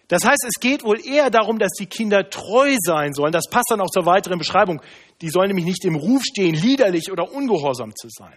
Das 0.07 0.25
heißt, 0.25 0.45
es 0.45 0.59
geht 0.59 0.83
wohl 0.83 0.99
eher 0.99 1.29
darum, 1.29 1.57
dass 1.57 1.71
die 1.79 1.85
Kinder 1.85 2.29
treu 2.29 2.75
sein 2.79 3.13
sollen. 3.13 3.31
Das 3.31 3.49
passt 3.49 3.71
dann 3.71 3.79
auch 3.79 3.89
zur 3.89 4.05
weiteren 4.05 4.37
Beschreibung. 4.37 4.81
Die 5.21 5.29
sollen 5.29 5.47
nämlich 5.47 5.65
nicht 5.65 5.85
im 5.85 5.95
Ruf 5.95 6.21
stehen, 6.23 6.53
liederlich 6.53 7.11
oder 7.11 7.31
ungehorsam 7.31 7.95
zu 7.95 8.09
sein. 8.09 8.35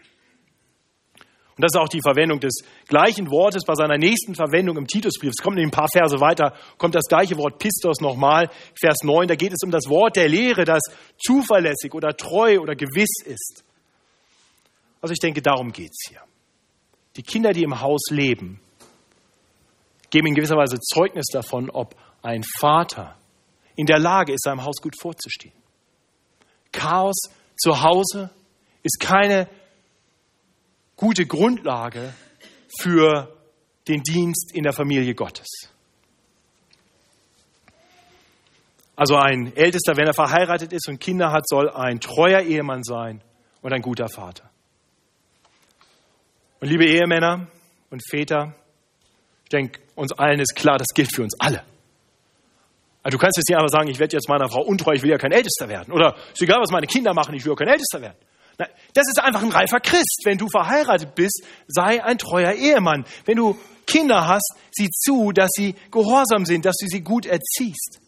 Und 1.56 1.62
das 1.62 1.72
ist 1.74 1.80
auch 1.80 1.88
die 1.88 2.00
Verwendung 2.00 2.40
des 2.40 2.64
gleichen 2.88 3.30
Wortes 3.30 3.64
bei 3.64 3.74
seiner 3.74 3.98
nächsten 3.98 4.34
Verwendung 4.34 4.76
im 4.76 4.86
Titusbrief. 4.86 5.32
Es 5.36 5.42
kommt 5.42 5.58
in 5.58 5.66
ein 5.66 5.70
paar 5.70 5.88
Verse 5.92 6.20
weiter, 6.20 6.54
kommt 6.78 6.94
das 6.94 7.06
gleiche 7.08 7.36
Wort 7.36 7.58
Pistos 7.58 8.00
nochmal, 8.00 8.50
Vers 8.80 8.98
9. 9.02 9.28
Da 9.28 9.34
geht 9.34 9.52
es 9.52 9.62
um 9.64 9.70
das 9.70 9.88
Wort 9.88 10.16
der 10.16 10.28
Lehre, 10.28 10.64
das 10.64 10.82
zuverlässig 11.18 11.92
oder 11.92 12.16
treu 12.16 12.60
oder 12.60 12.74
gewiss 12.74 13.22
ist. 13.24 13.64
Also 15.04 15.12
ich 15.12 15.18
denke, 15.18 15.42
darum 15.42 15.70
geht 15.70 15.90
es 15.90 16.08
hier. 16.08 16.22
Die 17.16 17.22
Kinder, 17.22 17.52
die 17.52 17.62
im 17.62 17.82
Haus 17.82 18.06
leben, 18.08 18.58
geben 20.08 20.28
in 20.28 20.34
gewisser 20.34 20.56
Weise 20.56 20.80
Zeugnis 20.80 21.26
davon, 21.30 21.68
ob 21.68 21.94
ein 22.22 22.42
Vater 22.58 23.14
in 23.76 23.84
der 23.84 23.98
Lage 23.98 24.32
ist, 24.32 24.44
seinem 24.44 24.64
Haus 24.64 24.76
gut 24.80 24.94
vorzustehen. 24.98 25.52
Chaos 26.72 27.16
zu 27.54 27.82
Hause 27.82 28.30
ist 28.82 28.98
keine 28.98 29.46
gute 30.96 31.26
Grundlage 31.26 32.14
für 32.80 33.28
den 33.86 34.02
Dienst 34.02 34.52
in 34.54 34.62
der 34.62 34.72
Familie 34.72 35.14
Gottes. 35.14 35.68
Also 38.96 39.16
ein 39.16 39.54
Ältester, 39.54 39.98
wenn 39.98 40.06
er 40.06 40.14
verheiratet 40.14 40.72
ist 40.72 40.88
und 40.88 40.98
Kinder 40.98 41.30
hat, 41.30 41.46
soll 41.46 41.68
ein 41.68 42.00
treuer 42.00 42.40
Ehemann 42.40 42.82
sein 42.82 43.20
und 43.60 43.74
ein 43.74 43.82
guter 43.82 44.08
Vater. 44.08 44.50
Und 46.64 46.70
liebe 46.70 46.86
Ehemänner 46.86 47.46
und 47.90 48.02
Väter, 48.08 48.54
ich 49.42 49.50
denke, 49.50 49.80
uns 49.96 50.12
allen 50.12 50.40
ist 50.40 50.56
klar, 50.56 50.78
das 50.78 50.86
gilt 50.94 51.14
für 51.14 51.22
uns 51.22 51.38
alle. 51.38 51.62
Also 53.02 53.18
du 53.18 53.20
kannst 53.20 53.36
jetzt 53.36 53.50
nicht 53.50 53.58
einfach 53.58 53.68
sagen, 53.68 53.90
ich 53.90 53.98
werde 53.98 54.16
jetzt 54.16 54.30
meiner 54.30 54.48
Frau 54.48 54.62
untreu, 54.62 54.94
ich 54.94 55.02
will 55.02 55.10
ja 55.10 55.18
kein 55.18 55.32
Ältester 55.32 55.68
werden. 55.68 55.92
Oder 55.92 56.16
ist 56.32 56.40
egal, 56.40 56.62
was 56.62 56.70
meine 56.70 56.86
Kinder 56.86 57.12
machen, 57.12 57.34
ich 57.34 57.44
will 57.44 57.52
ja 57.52 57.56
kein 57.56 57.68
Ältester 57.68 58.00
werden. 58.00 58.16
Nein, 58.56 58.70
das 58.94 59.04
ist 59.08 59.22
einfach 59.22 59.42
ein 59.42 59.50
reifer 59.50 59.78
Christ. 59.78 60.22
Wenn 60.24 60.38
du 60.38 60.48
verheiratet 60.48 61.14
bist, 61.14 61.44
sei 61.66 62.02
ein 62.02 62.16
treuer 62.16 62.52
Ehemann. 62.52 63.04
Wenn 63.26 63.36
du 63.36 63.58
Kinder 63.86 64.26
hast, 64.26 64.54
sieh 64.70 64.88
zu, 64.88 65.32
dass 65.32 65.50
sie 65.52 65.74
gehorsam 65.90 66.46
sind, 66.46 66.64
dass 66.64 66.76
du 66.80 66.86
sie 66.86 67.02
gut 67.02 67.26
erziehst. 67.26 68.00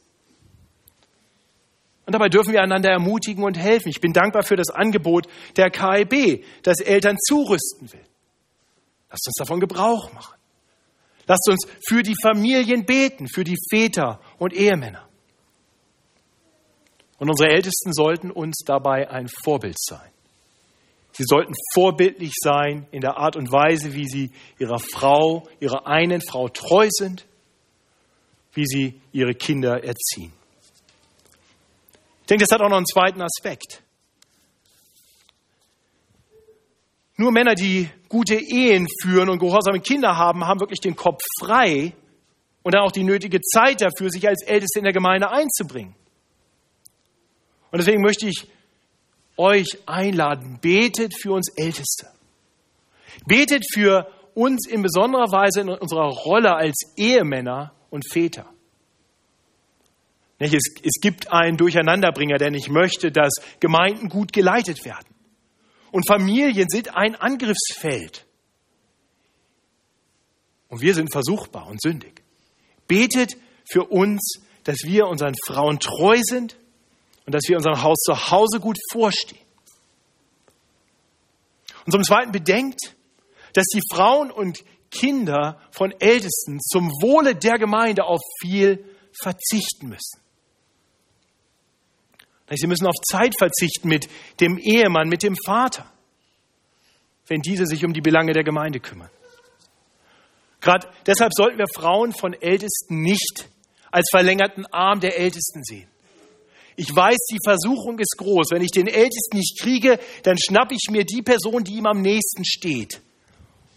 Und 2.06 2.14
dabei 2.14 2.30
dürfen 2.30 2.54
wir 2.54 2.62
einander 2.62 2.88
ermutigen 2.88 3.44
und 3.44 3.58
helfen. 3.58 3.90
Ich 3.90 4.00
bin 4.00 4.14
dankbar 4.14 4.44
für 4.44 4.56
das 4.56 4.70
Angebot 4.70 5.26
der 5.58 5.68
KIB, 5.68 6.42
das 6.62 6.80
Eltern 6.80 7.18
zurüsten 7.18 7.92
will. 7.92 8.15
Lasst 9.16 9.28
uns 9.28 9.36
davon 9.38 9.60
Gebrauch 9.60 10.12
machen. 10.12 10.36
Lasst 11.26 11.48
uns 11.48 11.66
für 11.88 12.02
die 12.02 12.14
Familien 12.20 12.84
beten, 12.84 13.28
für 13.28 13.44
die 13.44 13.56
Väter 13.70 14.20
und 14.38 14.52
Ehemänner. 14.52 15.08
Und 17.18 17.30
unsere 17.30 17.48
Ältesten 17.48 17.94
sollten 17.94 18.30
uns 18.30 18.58
dabei 18.66 19.08
ein 19.08 19.28
Vorbild 19.42 19.76
sein. 19.78 20.10
Sie 21.12 21.24
sollten 21.26 21.54
vorbildlich 21.72 22.32
sein 22.34 22.86
in 22.90 23.00
der 23.00 23.16
Art 23.16 23.36
und 23.36 23.50
Weise, 23.50 23.94
wie 23.94 24.06
sie 24.06 24.32
ihrer 24.58 24.78
Frau, 24.78 25.48
ihrer 25.60 25.86
einen 25.86 26.20
Frau 26.20 26.48
treu 26.48 26.88
sind, 26.90 27.24
wie 28.52 28.66
sie 28.66 29.00
ihre 29.12 29.32
Kinder 29.32 29.82
erziehen. 29.82 30.34
Ich 32.20 32.26
denke, 32.26 32.44
das 32.44 32.52
hat 32.52 32.60
auch 32.60 32.68
noch 32.68 32.76
einen 32.76 32.86
zweiten 32.86 33.22
Aspekt. 33.22 33.82
Nur 37.16 37.32
Männer, 37.32 37.54
die 37.54 37.88
gute 38.08 38.34
Ehen 38.34 38.86
führen 39.02 39.30
und 39.30 39.38
gehorsame 39.38 39.80
Kinder 39.80 40.16
haben, 40.16 40.46
haben 40.46 40.60
wirklich 40.60 40.80
den 40.80 40.96
Kopf 40.96 41.22
frei 41.40 41.94
und 42.62 42.74
dann 42.74 42.82
auch 42.82 42.92
die 42.92 43.04
nötige 43.04 43.40
Zeit 43.40 43.80
dafür, 43.80 44.10
sich 44.10 44.28
als 44.28 44.42
Älteste 44.42 44.80
in 44.80 44.84
der 44.84 44.92
Gemeinde 44.92 45.30
einzubringen. 45.30 45.94
Und 47.70 47.78
deswegen 47.78 48.02
möchte 48.02 48.28
ich 48.28 48.48
euch 49.36 49.66
einladen, 49.86 50.58
betet 50.60 51.14
für 51.20 51.32
uns 51.32 51.48
Älteste. 51.56 52.08
Betet 53.26 53.64
für 53.72 54.08
uns 54.34 54.68
in 54.68 54.82
besonderer 54.82 55.30
Weise 55.32 55.62
in 55.62 55.70
unserer 55.70 56.08
Rolle 56.08 56.54
als 56.54 56.92
Ehemänner 56.96 57.72
und 57.90 58.04
Väter. 58.12 58.46
Es, 60.38 61.00
gibt 61.00 61.32
einen 61.32 61.56
Durcheinanderbringer, 61.56 62.36
der 62.36 62.50
nicht 62.50 62.68
möchte, 62.68 63.10
dass 63.10 63.32
Gemeinden 63.58 64.10
gut 64.10 64.34
geleitet 64.34 64.84
werden. 64.84 65.15
Und 65.96 66.06
Familien 66.06 66.68
sind 66.68 66.94
ein 66.94 67.14
Angriffsfeld. 67.14 68.26
Und 70.68 70.82
wir 70.82 70.94
sind 70.94 71.10
versuchbar 71.10 71.68
und 71.68 71.80
sündig. 71.80 72.22
Betet 72.86 73.38
für 73.66 73.84
uns, 73.84 74.42
dass 74.64 74.76
wir 74.84 75.06
unseren 75.06 75.32
Frauen 75.46 75.80
treu 75.80 76.18
sind 76.20 76.58
und 77.24 77.34
dass 77.34 77.44
wir 77.48 77.56
unserem 77.56 77.82
Haus 77.82 77.96
zu 78.04 78.30
Hause 78.30 78.60
gut 78.60 78.76
vorstehen. 78.92 79.40
Und 81.86 81.92
zum 81.92 82.04
Zweiten 82.04 82.30
bedenkt, 82.30 82.94
dass 83.54 83.64
die 83.74 83.80
Frauen 83.90 84.30
und 84.30 84.66
Kinder 84.90 85.62
von 85.70 85.92
Ältesten 85.98 86.60
zum 86.60 86.90
Wohle 87.00 87.34
der 87.36 87.58
Gemeinde 87.58 88.04
auf 88.04 88.20
viel 88.42 88.84
verzichten 89.18 89.88
müssen. 89.88 90.20
Sie 92.48 92.66
müssen 92.66 92.86
auf 92.86 92.94
Zeit 93.10 93.34
verzichten 93.36 93.88
mit 93.88 94.08
dem 94.40 94.58
Ehemann, 94.58 95.08
mit 95.08 95.22
dem 95.22 95.36
Vater, 95.44 95.90
wenn 97.26 97.40
diese 97.40 97.66
sich 97.66 97.84
um 97.84 97.92
die 97.92 98.00
Belange 98.00 98.32
der 98.32 98.44
Gemeinde 98.44 98.78
kümmern. 98.78 99.10
Gerade 100.60 100.88
deshalb 101.06 101.32
sollten 101.34 101.58
wir 101.58 101.66
Frauen 101.72 102.12
von 102.12 102.34
Ältesten 102.34 103.02
nicht 103.02 103.48
als 103.90 104.08
verlängerten 104.10 104.66
Arm 104.66 105.00
der 105.00 105.18
Ältesten 105.18 105.64
sehen. 105.64 105.88
Ich 106.76 106.94
weiß, 106.94 107.16
die 107.30 107.38
Versuchung 107.42 107.98
ist 107.98 108.16
groß. 108.18 108.48
Wenn 108.50 108.62
ich 108.62 108.70
den 108.70 108.86
Ältesten 108.86 109.38
nicht 109.38 109.58
kriege, 109.60 109.98
dann 110.22 110.36
schnappe 110.38 110.74
ich 110.74 110.90
mir 110.90 111.04
die 111.04 111.22
Person, 111.22 111.64
die 111.64 111.76
ihm 111.76 111.86
am 111.86 112.02
nächsten 112.02 112.44
steht, 112.44 113.00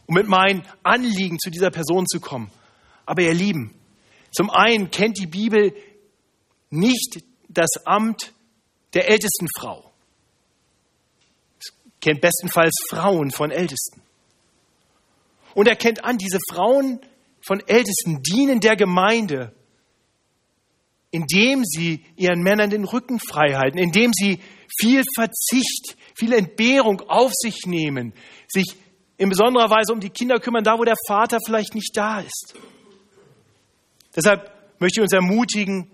um 0.05 0.15
mit 0.15 0.27
meinen 0.27 0.63
Anliegen 0.83 1.39
zu 1.39 1.49
dieser 1.49 1.71
Person 1.71 2.05
zu 2.07 2.19
kommen. 2.19 2.51
Aber 3.05 3.21
ihr 3.21 3.33
Lieben, 3.33 3.73
zum 4.31 4.49
einen 4.49 4.91
kennt 4.91 5.17
die 5.17 5.27
Bibel 5.27 5.73
nicht 6.69 7.23
das 7.47 7.85
Amt 7.85 8.33
der 8.93 9.09
ältesten 9.09 9.47
Frau. 9.57 9.91
Es 11.59 11.73
kennt 12.01 12.21
bestenfalls 12.21 12.75
Frauen 12.89 13.31
von 13.31 13.51
Ältesten. 13.51 14.01
Und 15.53 15.67
er 15.67 15.75
kennt 15.75 16.03
an, 16.03 16.17
diese 16.17 16.39
Frauen 16.51 16.99
von 17.41 17.59
Ältesten 17.67 18.21
dienen 18.23 18.59
der 18.59 18.75
Gemeinde 18.75 19.53
indem 21.11 21.63
sie 21.65 22.05
ihren 22.15 22.41
Männern 22.41 22.69
den 22.69 22.85
Rücken 22.85 23.19
frei 23.19 23.53
halten, 23.55 23.77
indem 23.77 24.11
sie 24.13 24.39
viel 24.79 25.03
Verzicht, 25.15 25.97
viel 26.15 26.33
Entbehrung 26.33 27.01
auf 27.07 27.31
sich 27.33 27.65
nehmen, 27.65 28.13
sich 28.47 28.75
in 29.17 29.29
besonderer 29.29 29.69
Weise 29.69 29.91
um 29.91 29.99
die 29.99 30.11
Kinder 30.11 30.39
kümmern, 30.39 30.63
da 30.63 30.77
wo 30.77 30.83
der 30.83 30.95
Vater 31.07 31.39
vielleicht 31.43 31.75
nicht 31.75 31.91
da 31.95 32.21
ist. 32.21 32.55
Deshalb 34.15 34.51
möchte 34.79 34.99
ich 34.99 35.03
uns 35.03 35.13
ermutigen, 35.13 35.91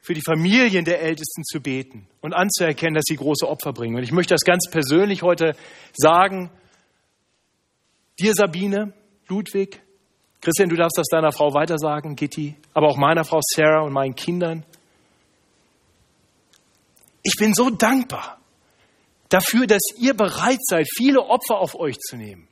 für 0.00 0.14
die 0.14 0.22
Familien 0.22 0.84
der 0.84 1.02
Ältesten 1.02 1.44
zu 1.44 1.60
beten 1.60 2.06
und 2.20 2.32
anzuerkennen, 2.32 2.94
dass 2.94 3.04
sie 3.06 3.16
große 3.16 3.46
Opfer 3.46 3.72
bringen. 3.72 3.96
Und 3.96 4.02
ich 4.02 4.12
möchte 4.12 4.34
das 4.34 4.42
ganz 4.42 4.68
persönlich 4.70 5.22
heute 5.22 5.54
sagen, 5.92 6.50
dir 8.18 8.34
Sabine, 8.34 8.92
Ludwig, 9.28 9.82
Christian, 10.40 10.70
du 10.70 10.76
darfst 10.76 10.96
das 10.96 11.06
deiner 11.08 11.32
Frau 11.32 11.52
weitersagen, 11.52 12.16
Gitti, 12.16 12.56
aber 12.72 12.88
auch 12.88 12.96
meiner 12.96 13.24
Frau 13.24 13.40
Sarah 13.42 13.82
und 13.82 13.92
meinen 13.92 14.14
Kindern. 14.14 14.64
Ich 17.22 17.34
bin 17.38 17.52
so 17.52 17.68
dankbar 17.68 18.40
dafür, 19.28 19.66
dass 19.66 19.82
ihr 19.98 20.14
bereit 20.14 20.60
seid, 20.62 20.86
viele 20.96 21.20
Opfer 21.20 21.58
auf 21.58 21.74
euch 21.74 21.98
zu 21.98 22.16
nehmen, 22.16 22.48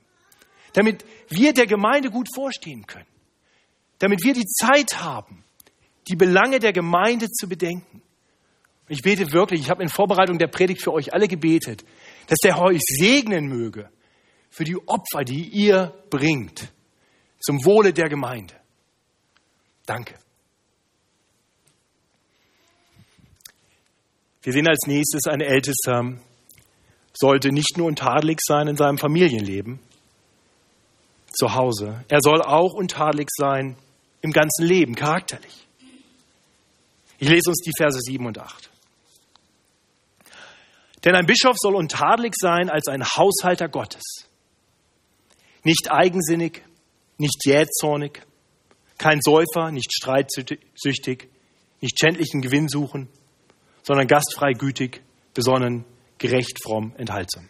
damit 0.75 1.05
wir 1.31 1.55
der 1.55 1.67
Gemeinde 1.67 2.11
gut 2.11 2.29
vorstehen 2.35 2.87
können, 2.87 3.09
damit 3.99 4.23
wir 4.23 4.35
die 4.35 4.47
Zeit 4.47 5.01
haben, 5.01 5.45
die 6.09 6.17
Belange 6.17 6.59
der 6.59 6.73
Gemeinde 6.73 7.29
zu 7.31 7.49
bedenken. 7.49 8.03
Ich 8.89 9.03
bete 9.03 9.33
wirklich, 9.33 9.61
ich 9.61 9.71
habe 9.71 9.83
in 9.83 9.89
Vorbereitung 9.89 10.39
der 10.39 10.47
Predigt 10.49 10.83
für 10.83 10.93
euch 10.93 11.13
alle 11.13 11.29
gebetet, 11.29 11.85
dass 12.27 12.39
der 12.43 12.57
Herr 12.57 12.65
euch 12.65 12.81
segnen 12.81 13.47
möge 13.47 13.91
für 14.51 14.65
die 14.65 14.77
Opfer, 14.89 15.25
die 15.25 15.49
ihr 15.49 15.93
bringt 16.11 16.73
zum 17.41 17.65
Wohle 17.65 17.93
der 17.93 18.09
Gemeinde. 18.09 18.55
Danke. 19.87 20.15
Wir 24.43 24.53
sehen 24.53 24.69
als 24.69 24.87
nächstes, 24.87 25.27
ein 25.27 25.41
Ältester 25.41 26.19
sollte 27.13 27.53
nicht 27.53 27.77
nur 27.77 27.87
untadelig 27.87 28.39
sein 28.41 28.69
in 28.69 28.77
seinem 28.77 28.97
Familienleben, 28.97 29.81
zu 31.31 31.55
Hause. 31.55 32.05
Er 32.09 32.21
soll 32.23 32.41
auch 32.43 32.73
untadelig 32.73 33.29
sein 33.31 33.77
im 34.23 34.33
ganzen 34.33 34.65
Leben, 34.65 34.95
charakterlich. 34.95 35.68
Ich 37.19 37.29
lese 37.29 37.51
uns 37.51 37.61
die 37.61 37.73
Verse 37.77 37.99
7 38.01 38.25
und 38.27 38.39
8. 38.39 38.71
Denn 41.05 41.15
ein 41.15 41.27
Bischof 41.27 41.57
soll 41.59 41.77
untadelig 41.77 42.35
sein 42.37 42.71
als 42.71 42.89
ein 42.89 43.05
Haushalter 43.05 43.69
Gottes, 43.69 44.03
nicht 45.63 45.91
eigensinnig, 45.91 46.63
nicht 47.19 47.45
jähzornig, 47.45 48.23
kein 48.97 49.21
Säufer, 49.21 49.71
nicht 49.71 49.93
streitsüchtig, 49.93 51.29
nicht 51.81 51.99
schändlichen 51.99 52.41
Gewinn 52.41 52.69
suchen, 52.69 53.09
sondern 53.83 54.07
gastfrei, 54.07 54.53
gütig, 54.53 55.03
besonnen, 55.35 55.85
gerecht, 56.19 56.59
fromm, 56.63 56.93
enthaltsam. 56.97 57.49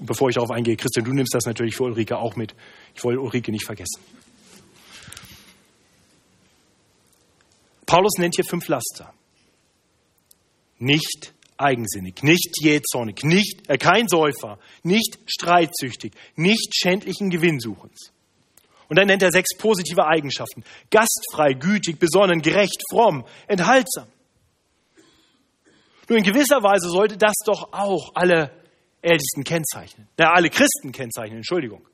bevor 0.00 0.28
ich 0.28 0.34
darauf 0.34 0.50
eingehe, 0.50 0.76
Christian, 0.76 1.04
du 1.04 1.12
nimmst 1.12 1.34
das 1.34 1.44
natürlich 1.44 1.76
für 1.76 1.84
Ulrike 1.84 2.18
auch 2.18 2.34
mit. 2.34 2.54
Ich 2.94 3.04
wollte 3.04 3.20
Ulrike 3.20 3.52
nicht 3.52 3.64
vergessen. 3.64 4.02
Paulus 7.90 8.18
nennt 8.18 8.36
hier 8.36 8.44
fünf 8.44 8.68
Laster. 8.68 9.12
Nicht 10.78 11.34
eigensinnig, 11.56 12.22
nicht 12.22 12.62
jähzornig, 12.62 13.24
nicht, 13.24 13.68
äh, 13.68 13.78
kein 13.78 14.06
Säufer, 14.06 14.60
nicht 14.84 15.18
streitsüchtig, 15.26 16.12
nicht 16.36 16.70
schändlichen 16.72 17.30
Gewinnsuchens. 17.30 18.12
Und 18.88 18.96
dann 18.96 19.08
nennt 19.08 19.24
er 19.24 19.32
sechs 19.32 19.56
positive 19.58 20.06
Eigenschaften. 20.06 20.62
Gastfrei, 20.92 21.54
gütig, 21.54 21.98
besonnen, 21.98 22.42
gerecht, 22.42 22.80
fromm, 22.92 23.26
enthaltsam. 23.48 24.06
Nur 26.08 26.16
in 26.16 26.24
gewisser 26.24 26.62
Weise 26.62 26.90
sollte 26.90 27.16
das 27.16 27.34
doch 27.44 27.72
auch 27.72 28.12
alle 28.14 28.52
Ältesten 29.02 29.42
kennzeichnen. 29.42 30.06
Na, 30.16 30.32
alle 30.32 30.48
Christen 30.48 30.92
kennzeichnen, 30.92 31.38
Entschuldigung. 31.38 31.84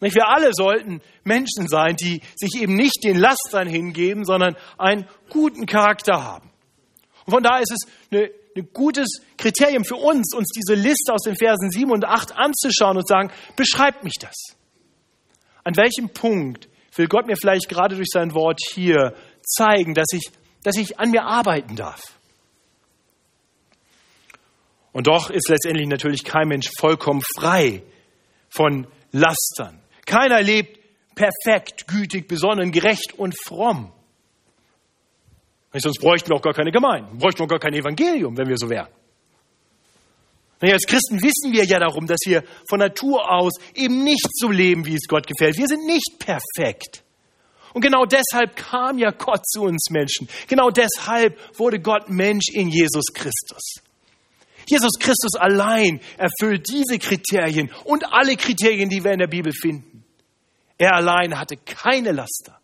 Wir 0.00 0.28
alle 0.28 0.50
sollten 0.52 1.00
Menschen 1.24 1.68
sein, 1.68 1.96
die 1.96 2.20
sich 2.36 2.60
eben 2.60 2.74
nicht 2.74 3.02
den 3.02 3.16
Lastern 3.16 3.66
hingeben, 3.66 4.24
sondern 4.24 4.56
einen 4.76 5.08
guten 5.30 5.66
Charakter 5.66 6.22
haben. 6.22 6.50
Und 7.24 7.32
von 7.32 7.42
daher 7.42 7.62
ist 7.62 7.72
es 7.72 7.90
eine, 8.10 8.30
ein 8.56 8.68
gutes 8.72 9.20
Kriterium 9.38 9.84
für 9.84 9.96
uns, 9.96 10.34
uns 10.34 10.48
diese 10.54 10.74
Liste 10.74 11.12
aus 11.12 11.22
den 11.22 11.36
Versen 11.36 11.70
7 11.70 11.90
und 11.90 12.04
8 12.04 12.32
anzuschauen 12.36 12.98
und 12.98 13.08
sagen, 13.08 13.32
beschreibt 13.56 14.04
mich 14.04 14.14
das. 14.20 14.36
An 15.64 15.76
welchem 15.76 16.10
Punkt 16.10 16.68
will 16.94 17.08
Gott 17.08 17.26
mir 17.26 17.36
vielleicht 17.36 17.68
gerade 17.68 17.96
durch 17.96 18.08
sein 18.12 18.34
Wort 18.34 18.60
hier 18.72 19.14
zeigen, 19.42 19.94
dass 19.94 20.06
ich, 20.12 20.30
dass 20.62 20.76
ich 20.76 21.00
an 21.00 21.10
mir 21.10 21.24
arbeiten 21.24 21.74
darf? 21.74 22.02
Und 24.92 25.08
doch 25.08 25.30
ist 25.30 25.48
letztendlich 25.48 25.88
natürlich 25.88 26.24
kein 26.24 26.48
Mensch 26.48 26.70
vollkommen 26.78 27.22
frei 27.36 27.82
von 28.48 28.86
Lastern. 29.12 29.82
Keiner 30.06 30.40
lebt 30.40 30.78
perfekt, 31.14 31.86
gütig, 31.86 32.28
besonnen, 32.28 32.72
gerecht 32.72 33.12
und 33.18 33.34
fromm. 33.44 33.92
Sonst 35.74 36.00
bräuchten 36.00 36.30
wir 36.30 36.36
auch 36.36 36.42
gar 36.42 36.54
keine 36.54 36.70
Gemeinden, 36.70 37.18
bräuchten 37.18 37.40
wir 37.40 37.44
auch 37.44 37.50
gar 37.50 37.58
kein 37.58 37.74
Evangelium, 37.74 38.36
wenn 38.38 38.48
wir 38.48 38.56
so 38.56 38.70
wären. 38.70 38.88
Als 40.60 40.86
Christen 40.86 41.22
wissen 41.22 41.52
wir 41.52 41.64
ja 41.64 41.78
darum, 41.78 42.06
dass 42.06 42.20
wir 42.24 42.42
von 42.68 42.78
Natur 42.78 43.30
aus 43.30 43.52
eben 43.74 44.02
nicht 44.02 44.26
so 44.32 44.48
leben, 44.50 44.86
wie 44.86 44.94
es 44.94 45.06
Gott 45.06 45.26
gefällt. 45.26 45.58
Wir 45.58 45.66
sind 45.66 45.84
nicht 45.84 46.18
perfekt. 46.18 47.02
Und 47.74 47.82
genau 47.82 48.06
deshalb 48.06 48.56
kam 48.56 48.96
ja 48.96 49.10
Gott 49.10 49.46
zu 49.46 49.64
uns 49.64 49.90
Menschen. 49.90 50.28
Genau 50.48 50.70
deshalb 50.70 51.38
wurde 51.58 51.78
Gott 51.78 52.08
Mensch 52.08 52.46
in 52.50 52.70
Jesus 52.70 53.12
Christus. 53.12 53.82
Jesus 54.66 54.98
Christus 54.98 55.34
allein 55.38 56.00
erfüllt 56.16 56.66
diese 56.68 56.98
Kriterien 56.98 57.70
und 57.84 58.10
alle 58.10 58.36
Kriterien, 58.36 58.88
die 58.88 59.04
wir 59.04 59.12
in 59.12 59.18
der 59.18 59.28
Bibel 59.28 59.52
finden. 59.52 59.95
Er 60.78 60.94
allein 60.94 61.38
hatte 61.38 61.56
keine 61.56 62.12
Laster. 62.12 62.60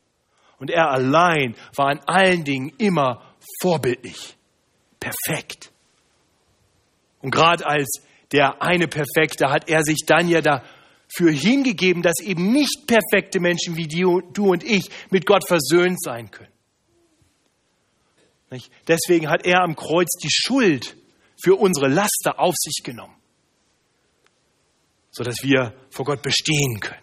Und 0.59 0.71
er 0.71 0.91
allein 0.91 1.57
war 1.75 1.91
in 1.91 2.01
allen 2.01 2.45
Dingen 2.45 2.73
immer 2.79 3.23
vorbildlich. 3.61 4.37
Perfekt. 5.01 5.73
Und 7.21 7.33
gerade 7.33 7.67
als 7.67 8.03
der 8.31 8.63
eine 8.63 8.89
Perfekte 8.89 9.51
hat 9.51 9.69
er 9.69 9.83
sich 9.83 10.05
dann 10.07 10.29
ja 10.29 10.41
dafür 10.41 11.33
hingegeben, 11.33 12.03
dass 12.03 12.21
eben 12.21 12.53
nicht 12.53 12.87
perfekte 12.87 13.41
Menschen 13.41 13.77
wie 13.77 13.89
du 13.89 14.51
und 14.51 14.63
ich 14.65 14.89
mit 15.11 15.27
Gott 15.27 15.47
versöhnt 15.47 16.01
sein 16.03 16.31
können. 16.31 16.53
Deswegen 18.87 19.29
hat 19.29 19.47
er 19.47 19.63
am 19.63 19.77
Kreuz 19.77 20.11
die 20.23 20.31
Schuld 20.31 20.97
für 21.43 21.57
unsere 21.57 21.89
Laster 21.89 22.39
auf 22.39 22.55
sich 22.57 22.85
genommen, 22.85 23.17
sodass 25.11 25.37
wir 25.43 25.75
vor 25.91 26.05
Gott 26.05 26.23
bestehen 26.23 26.79
können. 26.81 27.02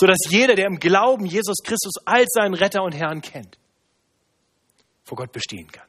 Sodass 0.00 0.16
jeder, 0.30 0.54
der 0.54 0.66
im 0.66 0.78
Glauben 0.78 1.26
Jesus 1.26 1.58
Christus 1.62 1.92
als 2.06 2.30
seinen 2.32 2.54
Retter 2.54 2.82
und 2.82 2.92
Herrn 2.92 3.20
kennt, 3.20 3.58
vor 5.04 5.18
Gott 5.18 5.30
bestehen 5.30 5.70
kann. 5.70 5.84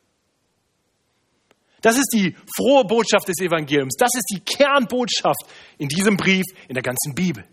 Das 1.80 1.96
ist 1.96 2.10
die 2.14 2.36
frohe 2.58 2.84
Botschaft 2.84 3.30
des 3.30 3.40
Evangeliums. 3.40 3.96
Das 3.98 4.12
ist 4.14 4.26
die 4.30 4.42
Kernbotschaft 4.42 5.46
in 5.78 5.88
diesem 5.88 6.18
Brief, 6.18 6.44
in 6.68 6.74
der 6.74 6.84
ganzen 6.84 7.16
Bibel. 7.16 7.46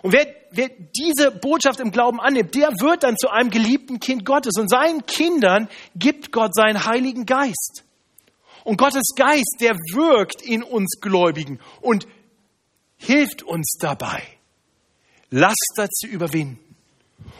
Und 0.00 0.12
wer, 0.12 0.34
wer 0.50 0.70
diese 0.98 1.30
Botschaft 1.30 1.78
im 1.78 1.90
Glauben 1.90 2.18
annimmt, 2.18 2.54
der 2.54 2.68
wird 2.80 3.02
dann 3.02 3.18
zu 3.18 3.28
einem 3.28 3.50
geliebten 3.50 4.00
Kind 4.00 4.24
Gottes. 4.24 4.54
Und 4.58 4.70
seinen 4.70 5.04
Kindern 5.04 5.68
gibt 5.94 6.32
Gott 6.32 6.54
seinen 6.54 6.86
Heiligen 6.86 7.26
Geist. 7.26 7.84
Und 8.64 8.78
Gottes 8.78 9.12
Geist, 9.14 9.58
der 9.60 9.74
wirkt 9.74 10.40
in 10.40 10.62
uns 10.62 11.00
Gläubigen 11.02 11.60
und 11.82 12.08
hilft 12.96 13.42
uns 13.42 13.76
dabei, 13.78 14.22
Laster 15.36 15.90
zu 15.90 16.06
überwinden 16.06 16.58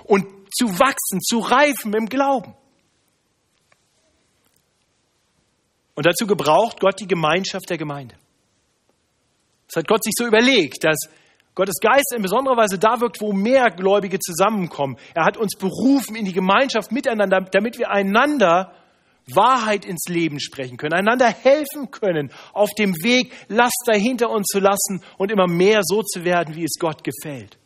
und 0.04 0.26
zu 0.54 0.66
wachsen, 0.78 1.20
zu 1.20 1.38
reifen 1.38 1.94
im 1.94 2.06
Glauben. 2.06 2.54
Und 5.94 6.04
dazu 6.04 6.26
gebraucht 6.26 6.78
Gott 6.78 7.00
die 7.00 7.08
Gemeinschaft 7.08 7.70
der 7.70 7.78
Gemeinde. 7.78 8.14
Das 9.66 9.76
hat 9.76 9.88
Gott 9.88 10.04
sich 10.04 10.12
so 10.14 10.26
überlegt, 10.26 10.84
dass 10.84 10.98
Gottes 11.54 11.80
Geist 11.80 12.12
in 12.14 12.20
besonderer 12.20 12.58
Weise 12.58 12.78
da 12.78 13.00
wirkt, 13.00 13.22
wo 13.22 13.32
mehr 13.32 13.70
Gläubige 13.70 14.18
zusammenkommen. 14.18 14.98
Er 15.14 15.24
hat 15.24 15.38
uns 15.38 15.56
berufen 15.58 16.14
in 16.14 16.26
die 16.26 16.34
Gemeinschaft 16.34 16.92
miteinander, 16.92 17.40
damit 17.50 17.78
wir 17.78 17.90
einander 17.90 18.74
Wahrheit 19.26 19.86
ins 19.86 20.04
Leben 20.06 20.38
sprechen 20.38 20.76
können, 20.76 20.92
einander 20.92 21.28
helfen 21.28 21.90
können, 21.90 22.30
auf 22.52 22.70
dem 22.74 22.92
Weg 23.02 23.32
Laster 23.48 23.94
hinter 23.94 24.28
uns 24.28 24.46
zu 24.48 24.60
lassen 24.60 25.02
und 25.16 25.32
immer 25.32 25.48
mehr 25.48 25.80
so 25.82 26.02
zu 26.02 26.24
werden, 26.24 26.54
wie 26.54 26.64
es 26.64 26.78
Gott 26.78 27.02
gefällt. 27.02 27.58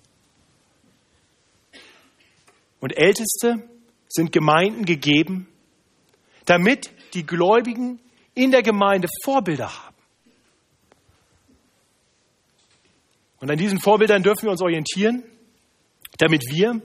Und 2.81 2.97
Älteste 2.97 3.69
sind 4.09 4.33
Gemeinden 4.33 4.85
gegeben, 4.85 5.47
damit 6.47 6.91
die 7.15 7.25
Gläubigen 7.25 8.01
in 8.35 8.51
der 8.51 8.63
Gemeinde 8.63 9.09
Vorbilder 9.25 9.71
haben. 9.73 9.97
Und 13.39 13.51
an 13.51 13.57
diesen 13.57 13.81
Vorbildern 13.81 14.23
dürfen 14.23 14.45
wir 14.45 14.51
uns 14.51 14.63
orientieren, 14.63 15.23
damit 16.19 16.43
wir 16.51 16.81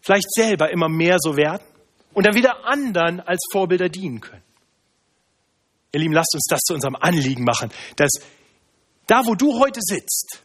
vielleicht 0.00 0.32
selber 0.32 0.70
immer 0.70 0.88
mehr 0.88 1.16
so 1.20 1.36
werden 1.36 1.62
und 2.14 2.26
dann 2.26 2.34
wieder 2.34 2.66
anderen 2.66 3.20
als 3.20 3.40
Vorbilder 3.52 3.88
dienen 3.88 4.20
können. 4.20 4.42
Ihr 5.92 6.00
Lieben, 6.00 6.14
lasst 6.14 6.34
uns 6.34 6.46
das 6.48 6.60
zu 6.60 6.74
unserem 6.74 6.96
Anliegen 6.96 7.44
machen, 7.44 7.70
dass 7.96 8.10
da, 9.06 9.24
wo 9.24 9.34
du 9.34 9.58
heute 9.58 9.80
sitzt, 9.82 10.44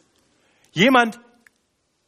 jemand 0.72 1.20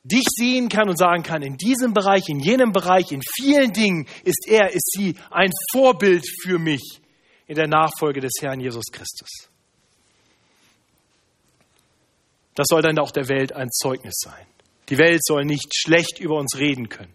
dich 0.06 0.24
sehen 0.28 0.68
kann 0.68 0.88
und 0.88 0.98
sagen 0.98 1.22
kann, 1.22 1.42
in 1.42 1.56
diesem 1.56 1.92
Bereich, 1.92 2.28
in 2.28 2.38
jenem 2.38 2.72
Bereich, 2.72 3.10
in 3.10 3.22
vielen 3.34 3.72
Dingen 3.72 4.06
ist 4.24 4.46
er, 4.46 4.72
ist 4.72 4.90
sie 4.92 5.16
ein 5.30 5.50
Vorbild 5.72 6.24
für 6.42 6.58
mich 6.58 7.00
in 7.46 7.56
der 7.56 7.66
Nachfolge 7.66 8.20
des 8.20 8.32
Herrn 8.40 8.60
Jesus 8.60 8.86
Christus. 8.92 9.48
Das 12.54 12.66
soll 12.68 12.82
dann 12.82 12.98
auch 12.98 13.10
der 13.10 13.28
Welt 13.28 13.52
ein 13.52 13.70
Zeugnis 13.70 14.14
sein. 14.16 14.46
Die 14.88 14.98
Welt 14.98 15.24
soll 15.24 15.44
nicht 15.44 15.74
schlecht 15.74 16.20
über 16.20 16.36
uns 16.36 16.56
reden 16.58 16.88
können, 16.88 17.14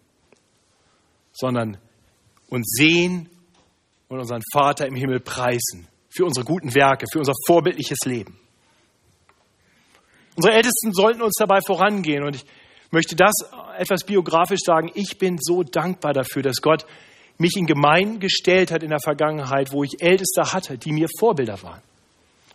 sondern 1.32 1.77
uns 2.49 2.69
sehen 2.77 3.30
und 4.10 4.19
unseren 4.19 4.41
Vater 4.54 4.86
im 4.86 4.95
Himmel 4.95 5.21
preisen 5.21 5.88
für 6.10 6.25
unsere 6.25 6.45
guten 6.45 6.75
Werke, 6.75 7.06
für 7.12 7.19
unser 7.19 7.34
vorbildliches 7.47 7.99
Leben. 8.06 8.38
Unsere 10.36 10.56
Ältesten 10.56 10.93
sollten 10.93 11.21
uns 11.21 11.36
dabei 11.38 11.60
vorangehen 11.65 12.23
und 12.23 12.36
ich 12.36 12.45
möchte 12.91 13.15
das 13.15 13.34
etwas 13.77 14.04
biografisch 14.04 14.62
sagen. 14.63 14.91
Ich 14.93 15.17
bin 15.17 15.38
so 15.39 15.63
dankbar 15.63 16.13
dafür, 16.13 16.43
dass 16.43 16.58
Gott 16.58 16.86
mich 17.38 17.56
in 17.58 17.65
Gemeinden 17.65 18.19
gestellt 18.19 18.71
hat 18.71 18.84
in 18.84 18.89
der 18.89 18.99
Vergangenheit, 18.99 19.71
wo 19.71 19.84
ich 19.84 20.01
Älteste 20.01 20.54
hatte, 20.54 20.77
die 20.77 20.91
mir 20.91 21.08
Vorbilder 21.19 21.62
waren 21.63 21.82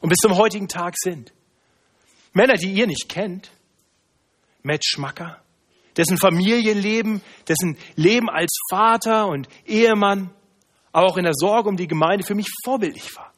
und 0.00 0.10
bis 0.10 0.18
zum 0.18 0.36
heutigen 0.36 0.68
Tag 0.68 0.94
sind. 0.96 1.32
Männer, 2.32 2.54
die 2.54 2.70
ihr 2.70 2.86
nicht 2.86 3.08
kennt. 3.08 3.50
Matt 4.62 4.84
Schmacker, 4.84 5.40
dessen 5.96 6.18
Familienleben, 6.18 7.22
dessen 7.48 7.78
Leben 7.94 8.28
als 8.28 8.56
Vater 8.68 9.28
und 9.28 9.48
Ehemann, 9.64 10.30
aber 10.92 11.06
auch 11.06 11.16
in 11.16 11.24
der 11.24 11.34
Sorge 11.34 11.68
um 11.68 11.76
die 11.76 11.86
Gemeinde 11.86 12.24
für 12.24 12.34
mich 12.34 12.48
vorbildlich 12.64 13.16
war. 13.16 13.32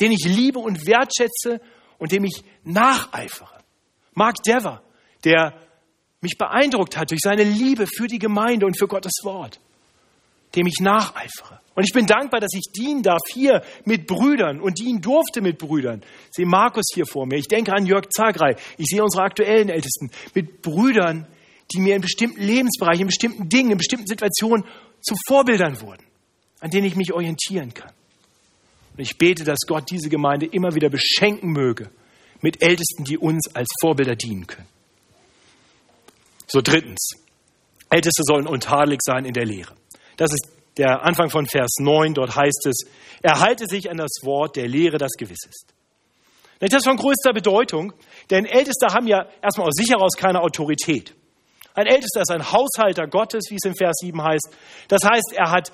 Den 0.00 0.12
ich 0.12 0.24
liebe 0.24 0.58
und 0.60 0.86
wertschätze 0.86 1.60
und 1.98 2.12
dem 2.12 2.24
ich 2.24 2.44
nacheifere. 2.62 3.62
Mark 4.14 4.36
Dever, 4.42 4.82
der 5.24 5.54
mich 6.20 6.36
beeindruckt 6.38 6.96
hat 6.96 7.10
durch 7.10 7.20
seine 7.22 7.44
Liebe 7.44 7.86
für 7.86 8.06
die 8.06 8.18
Gemeinde 8.18 8.66
und 8.66 8.78
für 8.78 8.88
Gottes 8.88 9.20
Wort 9.22 9.60
dem 10.54 10.66
ich 10.66 10.80
nacheifere. 10.80 11.60
Und 11.74 11.84
ich 11.84 11.92
bin 11.92 12.06
dankbar, 12.06 12.40
dass 12.40 12.52
ich 12.54 12.72
dienen 12.76 13.02
darf 13.02 13.20
hier 13.32 13.62
mit 13.84 14.06
Brüdern 14.06 14.60
und 14.60 14.78
dienen 14.78 15.00
durfte 15.00 15.40
mit 15.40 15.58
Brüdern. 15.58 16.02
Ich 16.26 16.36
sehe 16.36 16.46
Markus 16.46 16.86
hier 16.92 17.06
vor 17.06 17.26
mir. 17.26 17.36
Ich 17.36 17.48
denke 17.48 17.72
an 17.72 17.86
Jörg 17.86 18.08
Zagrei. 18.10 18.56
Ich 18.76 18.86
sehe 18.86 19.02
unsere 19.02 19.22
aktuellen 19.22 19.68
Ältesten 19.68 20.10
mit 20.34 20.62
Brüdern, 20.62 21.26
die 21.72 21.80
mir 21.80 21.94
in 21.94 22.02
bestimmten 22.02 22.42
Lebensbereichen, 22.42 23.02
in 23.02 23.06
bestimmten 23.06 23.48
Dingen, 23.48 23.70
in 23.70 23.78
bestimmten 23.78 24.06
Situationen 24.06 24.64
zu 25.00 25.14
Vorbildern 25.26 25.80
wurden, 25.80 26.04
an 26.58 26.70
denen 26.70 26.86
ich 26.86 26.96
mich 26.96 27.12
orientieren 27.12 27.72
kann. 27.72 27.92
Und 28.94 29.00
ich 29.00 29.16
bete, 29.16 29.44
dass 29.44 29.60
Gott 29.66 29.90
diese 29.90 30.08
Gemeinde 30.08 30.46
immer 30.46 30.74
wieder 30.74 30.90
beschenken 30.90 31.52
möge 31.52 31.90
mit 32.42 32.62
Ältesten, 32.62 33.04
die 33.04 33.16
uns 33.16 33.54
als 33.54 33.68
Vorbilder 33.80 34.16
dienen 34.16 34.46
können. 34.46 34.66
So 36.50 36.60
drittens. 36.60 37.10
Älteste 37.90 38.22
sollen 38.24 38.46
untadelig 38.46 39.00
sein 39.02 39.24
in 39.24 39.32
der 39.32 39.44
Lehre. 39.44 39.74
Das 40.16 40.32
ist 40.32 40.48
der 40.76 41.04
Anfang 41.04 41.30
von 41.30 41.46
Vers 41.46 41.76
9. 41.78 42.14
Dort 42.14 42.34
heißt 42.34 42.66
es, 42.66 42.86
er 43.22 43.40
halte 43.40 43.66
sich 43.66 43.90
an 43.90 43.98
das 43.98 44.10
Wort 44.22 44.56
der 44.56 44.66
Lehre, 44.66 44.98
das 44.98 45.12
gewiss 45.12 45.44
ist. 45.48 45.72
Das 46.58 46.72
ist 46.72 46.84
von 46.84 46.96
größter 46.96 47.32
Bedeutung, 47.32 47.92
denn 48.28 48.44
Älteste 48.44 48.88
haben 48.88 49.06
ja 49.06 49.26
erstmal 49.40 49.68
aus 49.68 49.74
sich 49.74 49.90
heraus 49.90 50.12
keine 50.16 50.42
Autorität. 50.42 51.14
Ein 51.74 51.86
Ältester 51.86 52.20
ist 52.20 52.30
ein 52.30 52.52
Haushalter 52.52 53.06
Gottes, 53.06 53.44
wie 53.48 53.56
es 53.56 53.64
in 53.64 53.74
Vers 53.76 53.96
7 54.00 54.22
heißt. 54.22 54.50
Das 54.88 55.02
heißt, 55.04 55.32
er 55.34 55.50
hat 55.50 55.72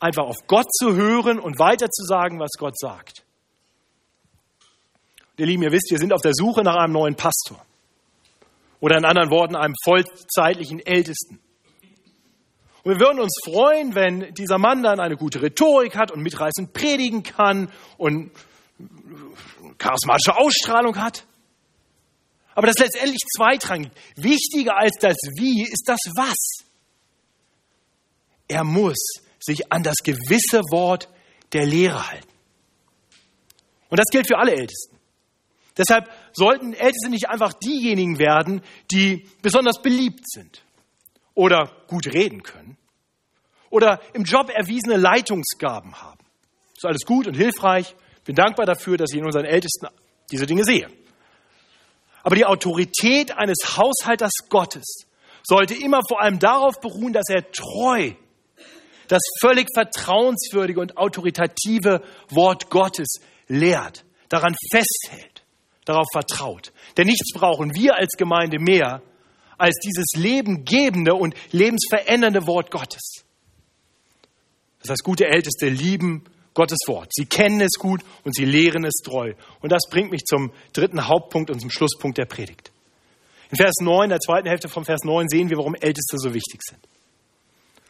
einfach 0.00 0.24
auf 0.24 0.36
Gott 0.46 0.66
zu 0.72 0.94
hören 0.94 1.38
und 1.38 1.58
weiter 1.58 1.88
zu 1.88 2.04
sagen, 2.04 2.40
was 2.40 2.52
Gott 2.58 2.78
sagt. 2.78 3.24
Ihr 5.36 5.46
Lieben, 5.46 5.62
ihr 5.62 5.72
wisst, 5.72 5.90
wir 5.90 5.98
sind 5.98 6.12
auf 6.12 6.22
der 6.22 6.32
Suche 6.34 6.62
nach 6.62 6.76
einem 6.76 6.94
neuen 6.94 7.14
Pastor. 7.14 7.64
Oder 8.84 8.98
in 8.98 9.06
anderen 9.06 9.30
Worten, 9.30 9.56
einem 9.56 9.72
vollzeitlichen 9.82 10.78
Ältesten. 10.78 11.40
Und 12.82 12.92
wir 12.92 13.00
würden 13.00 13.18
uns 13.18 13.34
freuen, 13.42 13.94
wenn 13.94 14.34
dieser 14.34 14.58
Mann 14.58 14.82
dann 14.82 15.00
eine 15.00 15.16
gute 15.16 15.40
Rhetorik 15.40 15.96
hat 15.96 16.10
und 16.10 16.20
mitreißend 16.20 16.74
predigen 16.74 17.22
kann 17.22 17.72
und 17.96 18.30
charismatische 19.78 20.36
Ausstrahlung 20.36 20.98
hat. 20.98 21.24
Aber 22.54 22.66
das 22.66 22.74
ist 22.76 22.82
letztendlich 22.82 23.22
zweitrangig. 23.34 23.90
Wichtiger 24.16 24.76
als 24.76 24.98
das 25.00 25.16
Wie 25.38 25.62
ist 25.62 25.84
das 25.86 26.00
Was. 26.14 26.66
Er 28.48 28.64
muss 28.64 28.98
sich 29.40 29.72
an 29.72 29.82
das 29.82 29.96
gewisse 30.04 30.60
Wort 30.70 31.08
der 31.54 31.64
Lehre 31.64 32.06
halten. 32.06 32.28
Und 33.88 33.98
das 33.98 34.10
gilt 34.10 34.26
für 34.26 34.36
alle 34.36 34.52
Ältesten. 34.52 34.94
Deshalb 35.78 36.08
sollten 36.34 36.74
Älteste 36.74 37.08
nicht 37.08 37.28
einfach 37.28 37.52
diejenigen 37.54 38.18
werden, 38.18 38.62
die 38.90 39.28
besonders 39.40 39.80
beliebt 39.80 40.28
sind 40.28 40.62
oder 41.34 41.72
gut 41.86 42.12
reden 42.12 42.42
können 42.42 42.76
oder 43.70 44.00
im 44.12 44.24
Job 44.24 44.50
erwiesene 44.50 44.96
Leitungsgaben 44.96 46.00
haben. 46.00 46.20
Ist 46.76 46.84
alles 46.84 47.04
gut 47.06 47.26
und 47.26 47.34
hilfreich. 47.34 47.94
Bin 48.24 48.34
dankbar 48.36 48.66
dafür, 48.66 48.96
dass 48.96 49.12
ich 49.12 49.18
in 49.18 49.24
unseren 49.24 49.44
Ältesten 49.44 49.86
diese 50.30 50.46
Dinge 50.46 50.64
sehe. 50.64 50.88
Aber 52.22 52.36
die 52.36 52.46
Autorität 52.46 53.36
eines 53.36 53.58
Haushalters 53.76 54.32
Gottes 54.48 55.06
sollte 55.42 55.74
immer 55.74 56.00
vor 56.08 56.20
allem 56.20 56.38
darauf 56.38 56.80
beruhen, 56.80 57.12
dass 57.12 57.28
er 57.28 57.50
treu 57.50 58.12
das 59.08 59.22
völlig 59.40 59.68
vertrauenswürdige 59.74 60.80
und 60.80 60.96
autoritative 60.96 62.02
Wort 62.30 62.70
Gottes 62.70 63.16
lehrt, 63.48 64.04
daran 64.28 64.54
festhält, 64.72 65.33
darauf 65.84 66.06
vertraut. 66.12 66.72
Denn 66.96 67.06
nichts 67.06 67.32
brauchen 67.34 67.74
wir 67.74 67.96
als 67.96 68.12
Gemeinde 68.16 68.58
mehr 68.58 69.02
als 69.58 69.76
dieses 69.84 70.06
lebengebende 70.16 71.14
und 71.14 71.34
lebensverändernde 71.52 72.46
Wort 72.46 72.70
Gottes. 72.70 73.24
Das 74.80 74.90
heißt, 74.90 75.04
gute 75.04 75.26
Älteste 75.26 75.68
lieben 75.68 76.24
Gottes 76.52 76.78
Wort. 76.86 77.10
Sie 77.14 77.26
kennen 77.26 77.60
es 77.60 77.72
gut 77.78 78.02
und 78.22 78.34
sie 78.34 78.44
lehren 78.44 78.84
es 78.84 78.94
treu. 79.04 79.34
Und 79.60 79.72
das 79.72 79.82
bringt 79.90 80.10
mich 80.10 80.24
zum 80.24 80.52
dritten 80.72 81.08
Hauptpunkt 81.08 81.50
und 81.50 81.60
zum 81.60 81.70
Schlusspunkt 81.70 82.18
der 82.18 82.26
Predigt. 82.26 82.70
In 83.50 83.56
Vers 83.56 83.74
9, 83.80 84.08
der 84.08 84.20
zweiten 84.20 84.48
Hälfte 84.48 84.68
vom 84.68 84.84
Vers 84.84 85.04
9 85.04 85.28
sehen 85.28 85.50
wir, 85.50 85.58
warum 85.58 85.74
Älteste 85.74 86.18
so 86.18 86.34
wichtig 86.34 86.60
sind. 86.62 86.80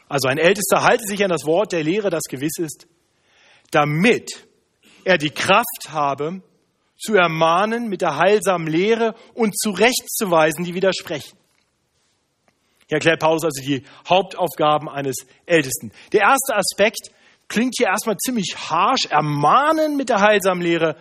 Also 0.09 0.29
ein 0.29 0.39
Ältester 0.39 0.83
halte 0.83 1.05
sich 1.05 1.25
an 1.25 1.31
das 1.31 1.45
Wort 1.45 1.73
der 1.73 1.83
Lehre, 1.83 2.11
das 2.11 2.25
gewiss 2.29 2.59
ist, 2.59 2.87
damit 3.71 4.47
er 5.05 5.19
die 5.19 5.31
Kraft 5.31 5.89
habe, 5.89 6.43
zu 7.05 7.15
ermahnen 7.15 7.89
mit 7.89 8.01
der 8.01 8.17
heilsamen 8.17 8.67
Lehre 8.67 9.15
und 9.35 9.59
zurechtzuweisen, 9.59 10.65
die 10.65 10.75
widersprechen. 10.75 11.37
Hier 12.89 12.97
erklärt 12.97 13.21
Paulus 13.21 13.45
also 13.45 13.63
die 13.63 13.83
Hauptaufgaben 14.09 14.89
eines 14.89 15.17
Ältesten. 15.47 15.93
Der 16.13 16.23
erste 16.23 16.55
Aspekt 16.55 17.11
klingt 17.49 17.75
hier 17.77 17.89
erstmal 17.89 18.17
ziemlich 18.17 18.57
harsch, 18.57 19.07
ermahnen 19.11 19.97
mit 19.97 20.09
der 20.09 20.21
heilsamen 20.21 20.63
Lehre. 20.63 20.97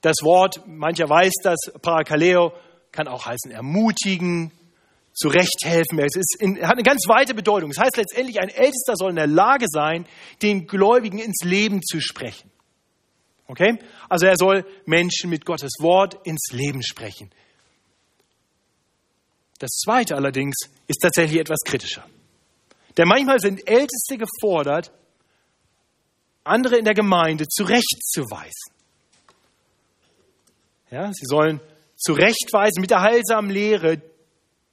Das 0.00 0.16
Wort, 0.22 0.62
mancher 0.66 1.08
weiß 1.08 1.32
das, 1.42 1.58
Parakaleo, 1.82 2.52
kann 2.92 3.08
auch 3.08 3.26
heißen 3.26 3.50
ermutigen, 3.50 4.52
zurechthelfen. 5.12 5.98
Es 5.98 6.16
ist 6.16 6.36
in, 6.40 6.62
hat 6.62 6.74
eine 6.74 6.82
ganz 6.82 7.08
weite 7.08 7.34
Bedeutung. 7.34 7.70
Das 7.70 7.84
heißt 7.84 7.96
letztendlich, 7.96 8.40
ein 8.40 8.48
Ältester 8.48 8.94
soll 8.94 9.10
in 9.10 9.16
der 9.16 9.26
Lage 9.26 9.66
sein, 9.68 10.06
den 10.42 10.66
Gläubigen 10.66 11.18
ins 11.18 11.44
Leben 11.44 11.82
zu 11.82 12.00
sprechen. 12.00 12.50
Okay? 13.48 13.78
Also 14.08 14.26
er 14.26 14.36
soll 14.36 14.64
Menschen 14.86 15.30
mit 15.30 15.44
Gottes 15.44 15.72
Wort 15.80 16.26
ins 16.26 16.52
Leben 16.52 16.82
sprechen. 16.82 17.30
Das 19.58 19.70
zweite 19.70 20.14
allerdings 20.14 20.56
ist 20.86 20.98
tatsächlich 21.02 21.40
etwas 21.40 21.58
kritischer. 21.64 22.04
Denn 22.96 23.08
manchmal 23.08 23.40
sind 23.40 23.66
Älteste 23.66 24.18
gefordert, 24.18 24.92
andere 26.44 26.76
in 26.76 26.84
der 26.84 26.94
Gemeinde 26.94 27.46
zurechtzuweisen. 27.48 28.72
Ja, 30.90 31.10
sie 31.12 31.26
sollen 31.26 31.60
zurechtweisen 31.96 32.80
mit 32.80 32.90
der 32.90 33.02
heilsamen 33.02 33.50
Lehre, 33.50 34.00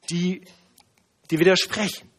die, 0.09 0.41
die 1.29 1.39
widersprechen. 1.39 2.09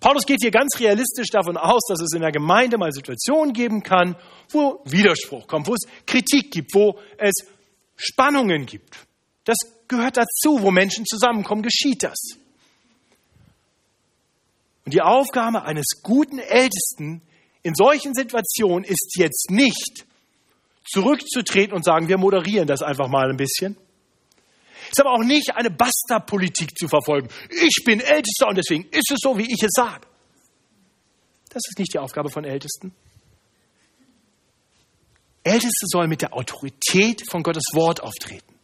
Paulus 0.00 0.26
geht 0.26 0.38
hier 0.42 0.50
ganz 0.50 0.78
realistisch 0.78 1.28
davon 1.30 1.56
aus, 1.56 1.82
dass 1.88 2.00
es 2.00 2.14
in 2.14 2.20
der 2.20 2.32
Gemeinde 2.32 2.78
mal 2.78 2.92
Situationen 2.92 3.52
geben 3.52 3.82
kann, 3.82 4.16
wo 4.50 4.80
Widerspruch 4.84 5.46
kommt, 5.46 5.66
wo 5.66 5.74
es 5.74 5.82
Kritik 6.06 6.50
gibt, 6.50 6.74
wo 6.74 6.98
es 7.18 7.32
Spannungen 7.96 8.66
gibt. 8.66 8.96
Das 9.44 9.56
gehört 9.88 10.16
dazu, 10.16 10.62
wo 10.62 10.70
Menschen 10.70 11.04
zusammenkommen, 11.06 11.62
geschieht 11.62 12.02
das. 12.02 12.18
Und 14.84 14.92
die 14.92 15.00
Aufgabe 15.00 15.62
eines 15.62 16.02
guten 16.02 16.38
Ältesten 16.38 17.22
in 17.62 17.74
solchen 17.74 18.14
Situationen 18.14 18.84
ist 18.84 19.16
jetzt 19.16 19.50
nicht 19.50 20.06
zurückzutreten 20.86 21.74
und 21.74 21.84
sagen, 21.84 22.08
wir 22.08 22.18
moderieren 22.18 22.66
das 22.66 22.82
einfach 22.82 23.08
mal 23.08 23.30
ein 23.30 23.38
bisschen. 23.38 23.76
Ist 24.90 25.00
aber 25.00 25.12
auch 25.12 25.24
nicht 25.24 25.54
eine 25.54 25.70
Basta-Politik 25.70 26.76
zu 26.78 26.88
verfolgen. 26.88 27.28
Ich 27.50 27.84
bin 27.84 28.00
Ältester 28.00 28.48
und 28.48 28.56
deswegen 28.56 28.84
ist 28.90 29.10
es 29.10 29.18
so, 29.20 29.36
wie 29.38 29.50
ich 29.52 29.62
es 29.62 29.70
sage. 29.74 30.06
Das 31.50 31.62
ist 31.68 31.78
nicht 31.78 31.94
die 31.94 31.98
Aufgabe 31.98 32.30
von 32.30 32.44
Ältesten. 32.44 32.94
Älteste 35.44 35.86
sollen 35.86 36.08
mit 36.08 36.22
der 36.22 36.32
Autorität 36.34 37.22
von 37.30 37.42
Gottes 37.42 37.64
Wort 37.74 38.02
auftreten. 38.02 38.54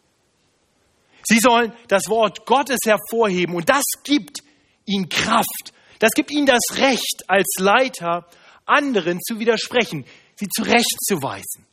Sie 1.25 1.39
sollen 1.39 1.73
das 1.89 2.09
Wort 2.09 2.47
Gottes 2.47 2.79
hervorheben 2.85 3.55
und 3.55 3.69
das 3.69 3.85
gibt 4.03 4.39
ihnen 4.87 5.09
Kraft. 5.09 5.73
Das 5.99 6.11
gibt 6.13 6.31
ihnen 6.31 6.47
das 6.47 6.79
Recht 6.79 7.25
als 7.29 7.47
Leiter 7.59 8.27
anderen 8.65 9.21
zu 9.21 9.39
widersprechen, 9.39 10.07
sie 10.37 10.49
zurechtzuweisen. 10.49 11.67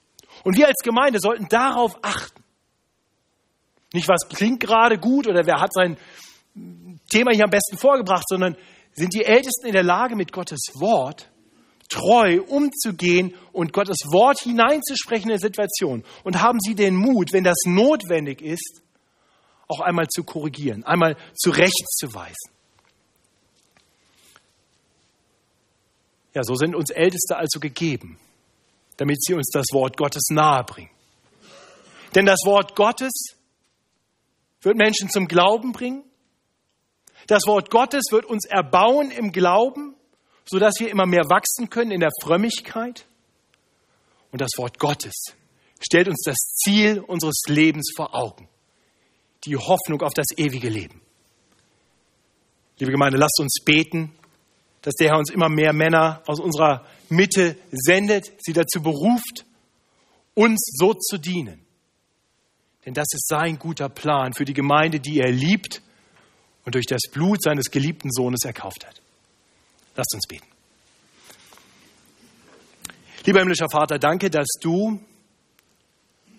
Und 0.43 0.57
wir 0.57 0.67
als 0.67 0.77
Gemeinde 0.83 1.19
sollten 1.19 1.47
darauf 1.47 1.97
achten. 2.01 2.43
Nicht, 3.97 4.07
was 4.07 4.29
klingt 4.29 4.59
gerade 4.59 4.99
gut 4.99 5.27
oder 5.27 5.47
wer 5.47 5.59
hat 5.59 5.73
sein 5.73 5.97
Thema 7.09 7.31
hier 7.33 7.45
am 7.45 7.49
besten 7.49 7.79
vorgebracht, 7.79 8.25
sondern 8.27 8.55
sind 8.93 9.11
die 9.15 9.25
Ältesten 9.25 9.65
in 9.65 9.73
der 9.73 9.81
Lage, 9.81 10.15
mit 10.15 10.31
Gottes 10.31 10.59
Wort 10.75 11.31
treu 11.89 12.41
umzugehen 12.43 13.33
und 13.53 13.73
Gottes 13.73 13.97
Wort 14.11 14.39
hineinzusprechen 14.41 15.31
in 15.31 15.39
der 15.39 15.39
Situation. 15.39 16.03
Und 16.23 16.43
haben 16.43 16.59
sie 16.59 16.75
den 16.75 16.95
Mut, 16.95 17.33
wenn 17.33 17.43
das 17.43 17.57
notwendig 17.65 18.43
ist, 18.43 18.83
auch 19.67 19.79
einmal 19.79 20.07
zu 20.07 20.23
korrigieren, 20.23 20.83
einmal 20.83 21.17
zurechtzuweisen. 21.33 22.51
Ja, 26.35 26.43
so 26.43 26.53
sind 26.53 26.75
uns 26.75 26.91
Älteste 26.91 27.35
also 27.35 27.59
gegeben, 27.59 28.19
damit 28.97 29.23
sie 29.23 29.33
uns 29.33 29.49
das 29.49 29.65
Wort 29.71 29.97
Gottes 29.97 30.27
nahebringen. 30.29 30.91
Denn 32.13 32.27
das 32.27 32.41
Wort 32.45 32.75
Gottes 32.75 33.36
wird 34.61 34.77
Menschen 34.77 35.09
zum 35.09 35.27
Glauben 35.27 35.71
bringen. 35.71 36.03
Das 37.27 37.43
Wort 37.47 37.69
Gottes 37.69 38.05
wird 38.11 38.25
uns 38.25 38.45
erbauen 38.45 39.11
im 39.11 39.31
Glauben, 39.31 39.95
sodass 40.45 40.75
wir 40.79 40.89
immer 40.89 41.05
mehr 41.05 41.23
wachsen 41.29 41.69
können 41.69 41.91
in 41.91 41.99
der 41.99 42.11
Frömmigkeit. 42.21 43.05
Und 44.31 44.41
das 44.41 44.51
Wort 44.57 44.79
Gottes 44.79 45.35
stellt 45.79 46.07
uns 46.07 46.21
das 46.23 46.37
Ziel 46.37 46.99
unseres 46.99 47.41
Lebens 47.47 47.91
vor 47.95 48.15
Augen. 48.15 48.47
Die 49.45 49.55
Hoffnung 49.55 50.01
auf 50.01 50.13
das 50.13 50.27
ewige 50.35 50.69
Leben. 50.69 51.01
Liebe 52.79 52.91
Gemeinde, 52.91 53.17
lasst 53.17 53.39
uns 53.39 53.59
beten 53.63 54.17
dass 54.87 54.95
der 54.95 55.09
Herr 55.09 55.17
uns 55.17 55.31
immer 55.31 55.49
mehr 55.49 55.73
Männer 55.73 56.23
aus 56.27 56.39
unserer 56.39 56.85
Mitte 57.09 57.57
sendet, 57.71 58.31
sie 58.39 58.53
dazu 58.53 58.81
beruft, 58.81 59.45
uns 60.33 60.61
so 60.79 60.93
zu 60.93 61.17
dienen. 61.17 61.66
Denn 62.87 62.95
das 62.95 63.05
ist 63.13 63.27
sein 63.27 63.59
guter 63.59 63.89
Plan 63.89 64.33
für 64.33 64.45
die 64.45 64.53
Gemeinde, 64.53 64.99
die 64.99 65.19
er 65.19 65.31
liebt 65.31 65.83
und 66.65 66.73
durch 66.73 66.87
das 66.87 67.01
Blut 67.11 67.43
seines 67.43 67.69
geliebten 67.69 68.11
Sohnes 68.11 68.45
erkauft 68.45 68.87
hat. 68.87 68.99
Lasst 69.95 70.15
uns 70.15 70.25
beten. 70.27 70.47
Lieber 73.25 73.39
himmlischer 73.39 73.69
Vater, 73.69 73.99
danke, 73.99 74.31
dass 74.31 74.47
du 74.61 74.99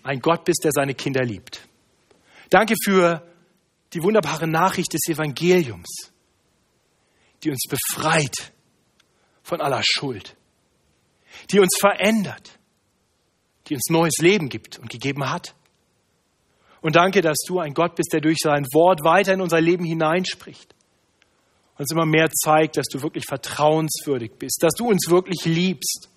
ein 0.03 0.19
Gott 0.19 0.43
bist, 0.43 0.65
der 0.65 0.71
seine 0.73 0.95
Kinder 0.95 1.23
liebt. 1.23 1.61
Danke 2.49 2.73
für 2.83 3.25
die 3.93 4.03
wunderbare 4.03 4.47
Nachricht 4.47 4.91
des 4.93 5.07
Evangeliums 5.07 6.11
die 7.43 7.51
uns 7.51 7.63
befreit 7.69 8.51
von 9.43 9.61
aller 9.61 9.81
Schuld, 9.83 10.35
die 11.51 11.59
uns 11.59 11.77
verändert, 11.79 12.59
die 13.67 13.75
uns 13.75 13.89
neues 13.89 14.17
Leben 14.19 14.49
gibt 14.49 14.77
und 14.79 14.89
gegeben 14.89 15.29
hat. 15.29 15.55
Und 16.81 16.95
danke, 16.95 17.21
dass 17.21 17.37
du 17.47 17.59
ein 17.59 17.73
Gott 17.73 17.95
bist, 17.95 18.13
der 18.13 18.21
durch 18.21 18.37
sein 18.41 18.65
Wort 18.73 19.03
weiter 19.03 19.33
in 19.33 19.41
unser 19.41 19.59
Leben 19.59 19.85
hineinspricht. 19.85 20.73
Uns 21.77 21.91
immer 21.91 22.05
mehr 22.05 22.29
zeigt, 22.29 22.77
dass 22.77 22.87
du 22.87 23.01
wirklich 23.01 23.25
vertrauenswürdig 23.27 24.33
bist, 24.37 24.61
dass 24.61 24.73
du 24.73 24.87
uns 24.87 25.09
wirklich 25.09 25.45
liebst 25.45 26.09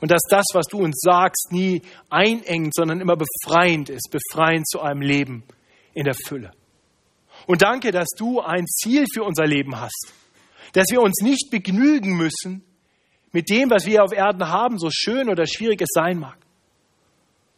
und 0.00 0.10
dass 0.10 0.22
das, 0.28 0.46
was 0.52 0.66
du 0.66 0.78
uns 0.78 0.98
sagst, 1.00 1.50
nie 1.50 1.82
einengt, 2.08 2.74
sondern 2.74 3.00
immer 3.00 3.16
befreiend 3.16 3.90
ist, 3.90 4.10
befreiend 4.10 4.68
zu 4.68 4.80
einem 4.80 5.02
Leben 5.02 5.44
in 5.94 6.04
der 6.04 6.14
Fülle. 6.14 6.52
Und 7.46 7.62
danke, 7.62 7.90
dass 7.90 8.08
du 8.16 8.40
ein 8.40 8.66
Ziel 8.66 9.06
für 9.12 9.24
unser 9.24 9.46
Leben 9.46 9.80
hast 9.80 10.12
dass 10.72 10.86
wir 10.90 11.00
uns 11.00 11.20
nicht 11.22 11.50
begnügen 11.50 12.16
müssen 12.16 12.64
mit 13.30 13.48
dem, 13.48 13.70
was 13.70 13.86
wir 13.86 14.02
auf 14.02 14.12
Erden 14.12 14.48
haben, 14.48 14.78
so 14.78 14.88
schön 14.90 15.28
oder 15.28 15.46
schwierig 15.46 15.80
es 15.80 15.90
sein 15.92 16.18
mag, 16.18 16.38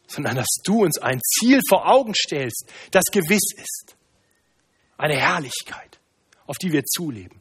sondern 0.06 0.36
dass 0.36 0.48
du 0.64 0.82
uns 0.82 0.98
ein 0.98 1.20
Ziel 1.20 1.60
vor 1.68 1.88
Augen 1.88 2.14
stellst, 2.14 2.70
das 2.90 3.04
gewiss 3.12 3.52
ist. 3.56 3.96
Eine 4.96 5.16
Herrlichkeit, 5.16 5.98
auf 6.46 6.56
die 6.58 6.72
wir 6.72 6.84
zuleben. 6.84 7.40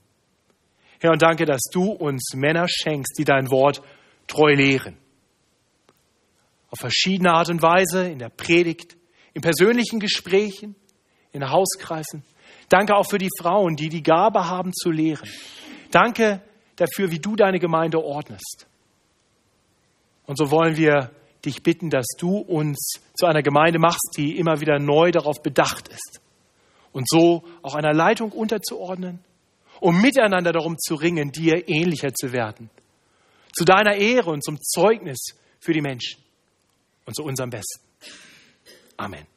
Herr, 0.99 1.11
und 1.11 1.21
danke, 1.21 1.45
dass 1.45 1.61
du 1.71 1.91
uns 1.91 2.33
Männer 2.33 2.65
schenkst, 2.67 3.17
die 3.17 3.25
dein 3.25 3.51
Wort 3.51 3.81
treu 4.27 4.53
lehren. 4.53 4.97
Auf 6.69 6.79
verschiedene 6.79 7.33
Art 7.33 7.49
und 7.49 7.61
Weise, 7.61 8.09
in 8.09 8.19
der 8.19 8.29
Predigt, 8.29 8.95
in 9.33 9.41
persönlichen 9.41 9.99
Gesprächen, 9.99 10.75
in 11.31 11.49
Hauskreisen. 11.49 12.23
Danke 12.69 12.95
auch 12.95 13.09
für 13.09 13.17
die 13.17 13.29
Frauen, 13.39 13.75
die 13.75 13.89
die 13.89 14.01
Gabe 14.01 14.47
haben 14.47 14.71
zu 14.73 14.89
lehren. 14.89 15.29
Danke, 15.91 16.41
dafür, 16.75 17.11
wie 17.11 17.19
du 17.19 17.35
deine 17.35 17.59
Gemeinde 17.59 18.03
ordnest. 18.03 18.65
Und 20.25 20.37
so 20.37 20.49
wollen 20.49 20.77
wir 20.77 21.11
dich 21.45 21.63
bitten, 21.63 21.89
dass 21.89 22.05
du 22.17 22.37
uns 22.37 23.01
zu 23.15 23.25
einer 23.25 23.41
Gemeinde 23.41 23.79
machst, 23.79 24.15
die 24.17 24.37
immer 24.37 24.61
wieder 24.61 24.79
neu 24.79 25.11
darauf 25.11 25.41
bedacht 25.41 25.87
ist. 25.89 26.21
Und 26.91 27.09
so 27.09 27.43
auch 27.61 27.75
einer 27.75 27.93
Leitung 27.93 28.31
unterzuordnen, 28.31 29.19
um 29.79 30.01
miteinander 30.01 30.51
darum 30.51 30.77
zu 30.77 30.95
ringen, 30.95 31.31
dir 31.31 31.67
ähnlicher 31.67 32.13
zu 32.13 32.31
werden. 32.31 32.69
Zu 33.55 33.65
deiner 33.65 33.95
Ehre 33.95 34.31
und 34.31 34.43
zum 34.43 34.59
Zeugnis 34.61 35.35
für 35.59 35.73
die 35.73 35.81
Menschen 35.81 36.21
und 37.05 37.15
zu 37.15 37.23
unserem 37.23 37.49
Besten. 37.49 37.83
Amen. 38.97 39.32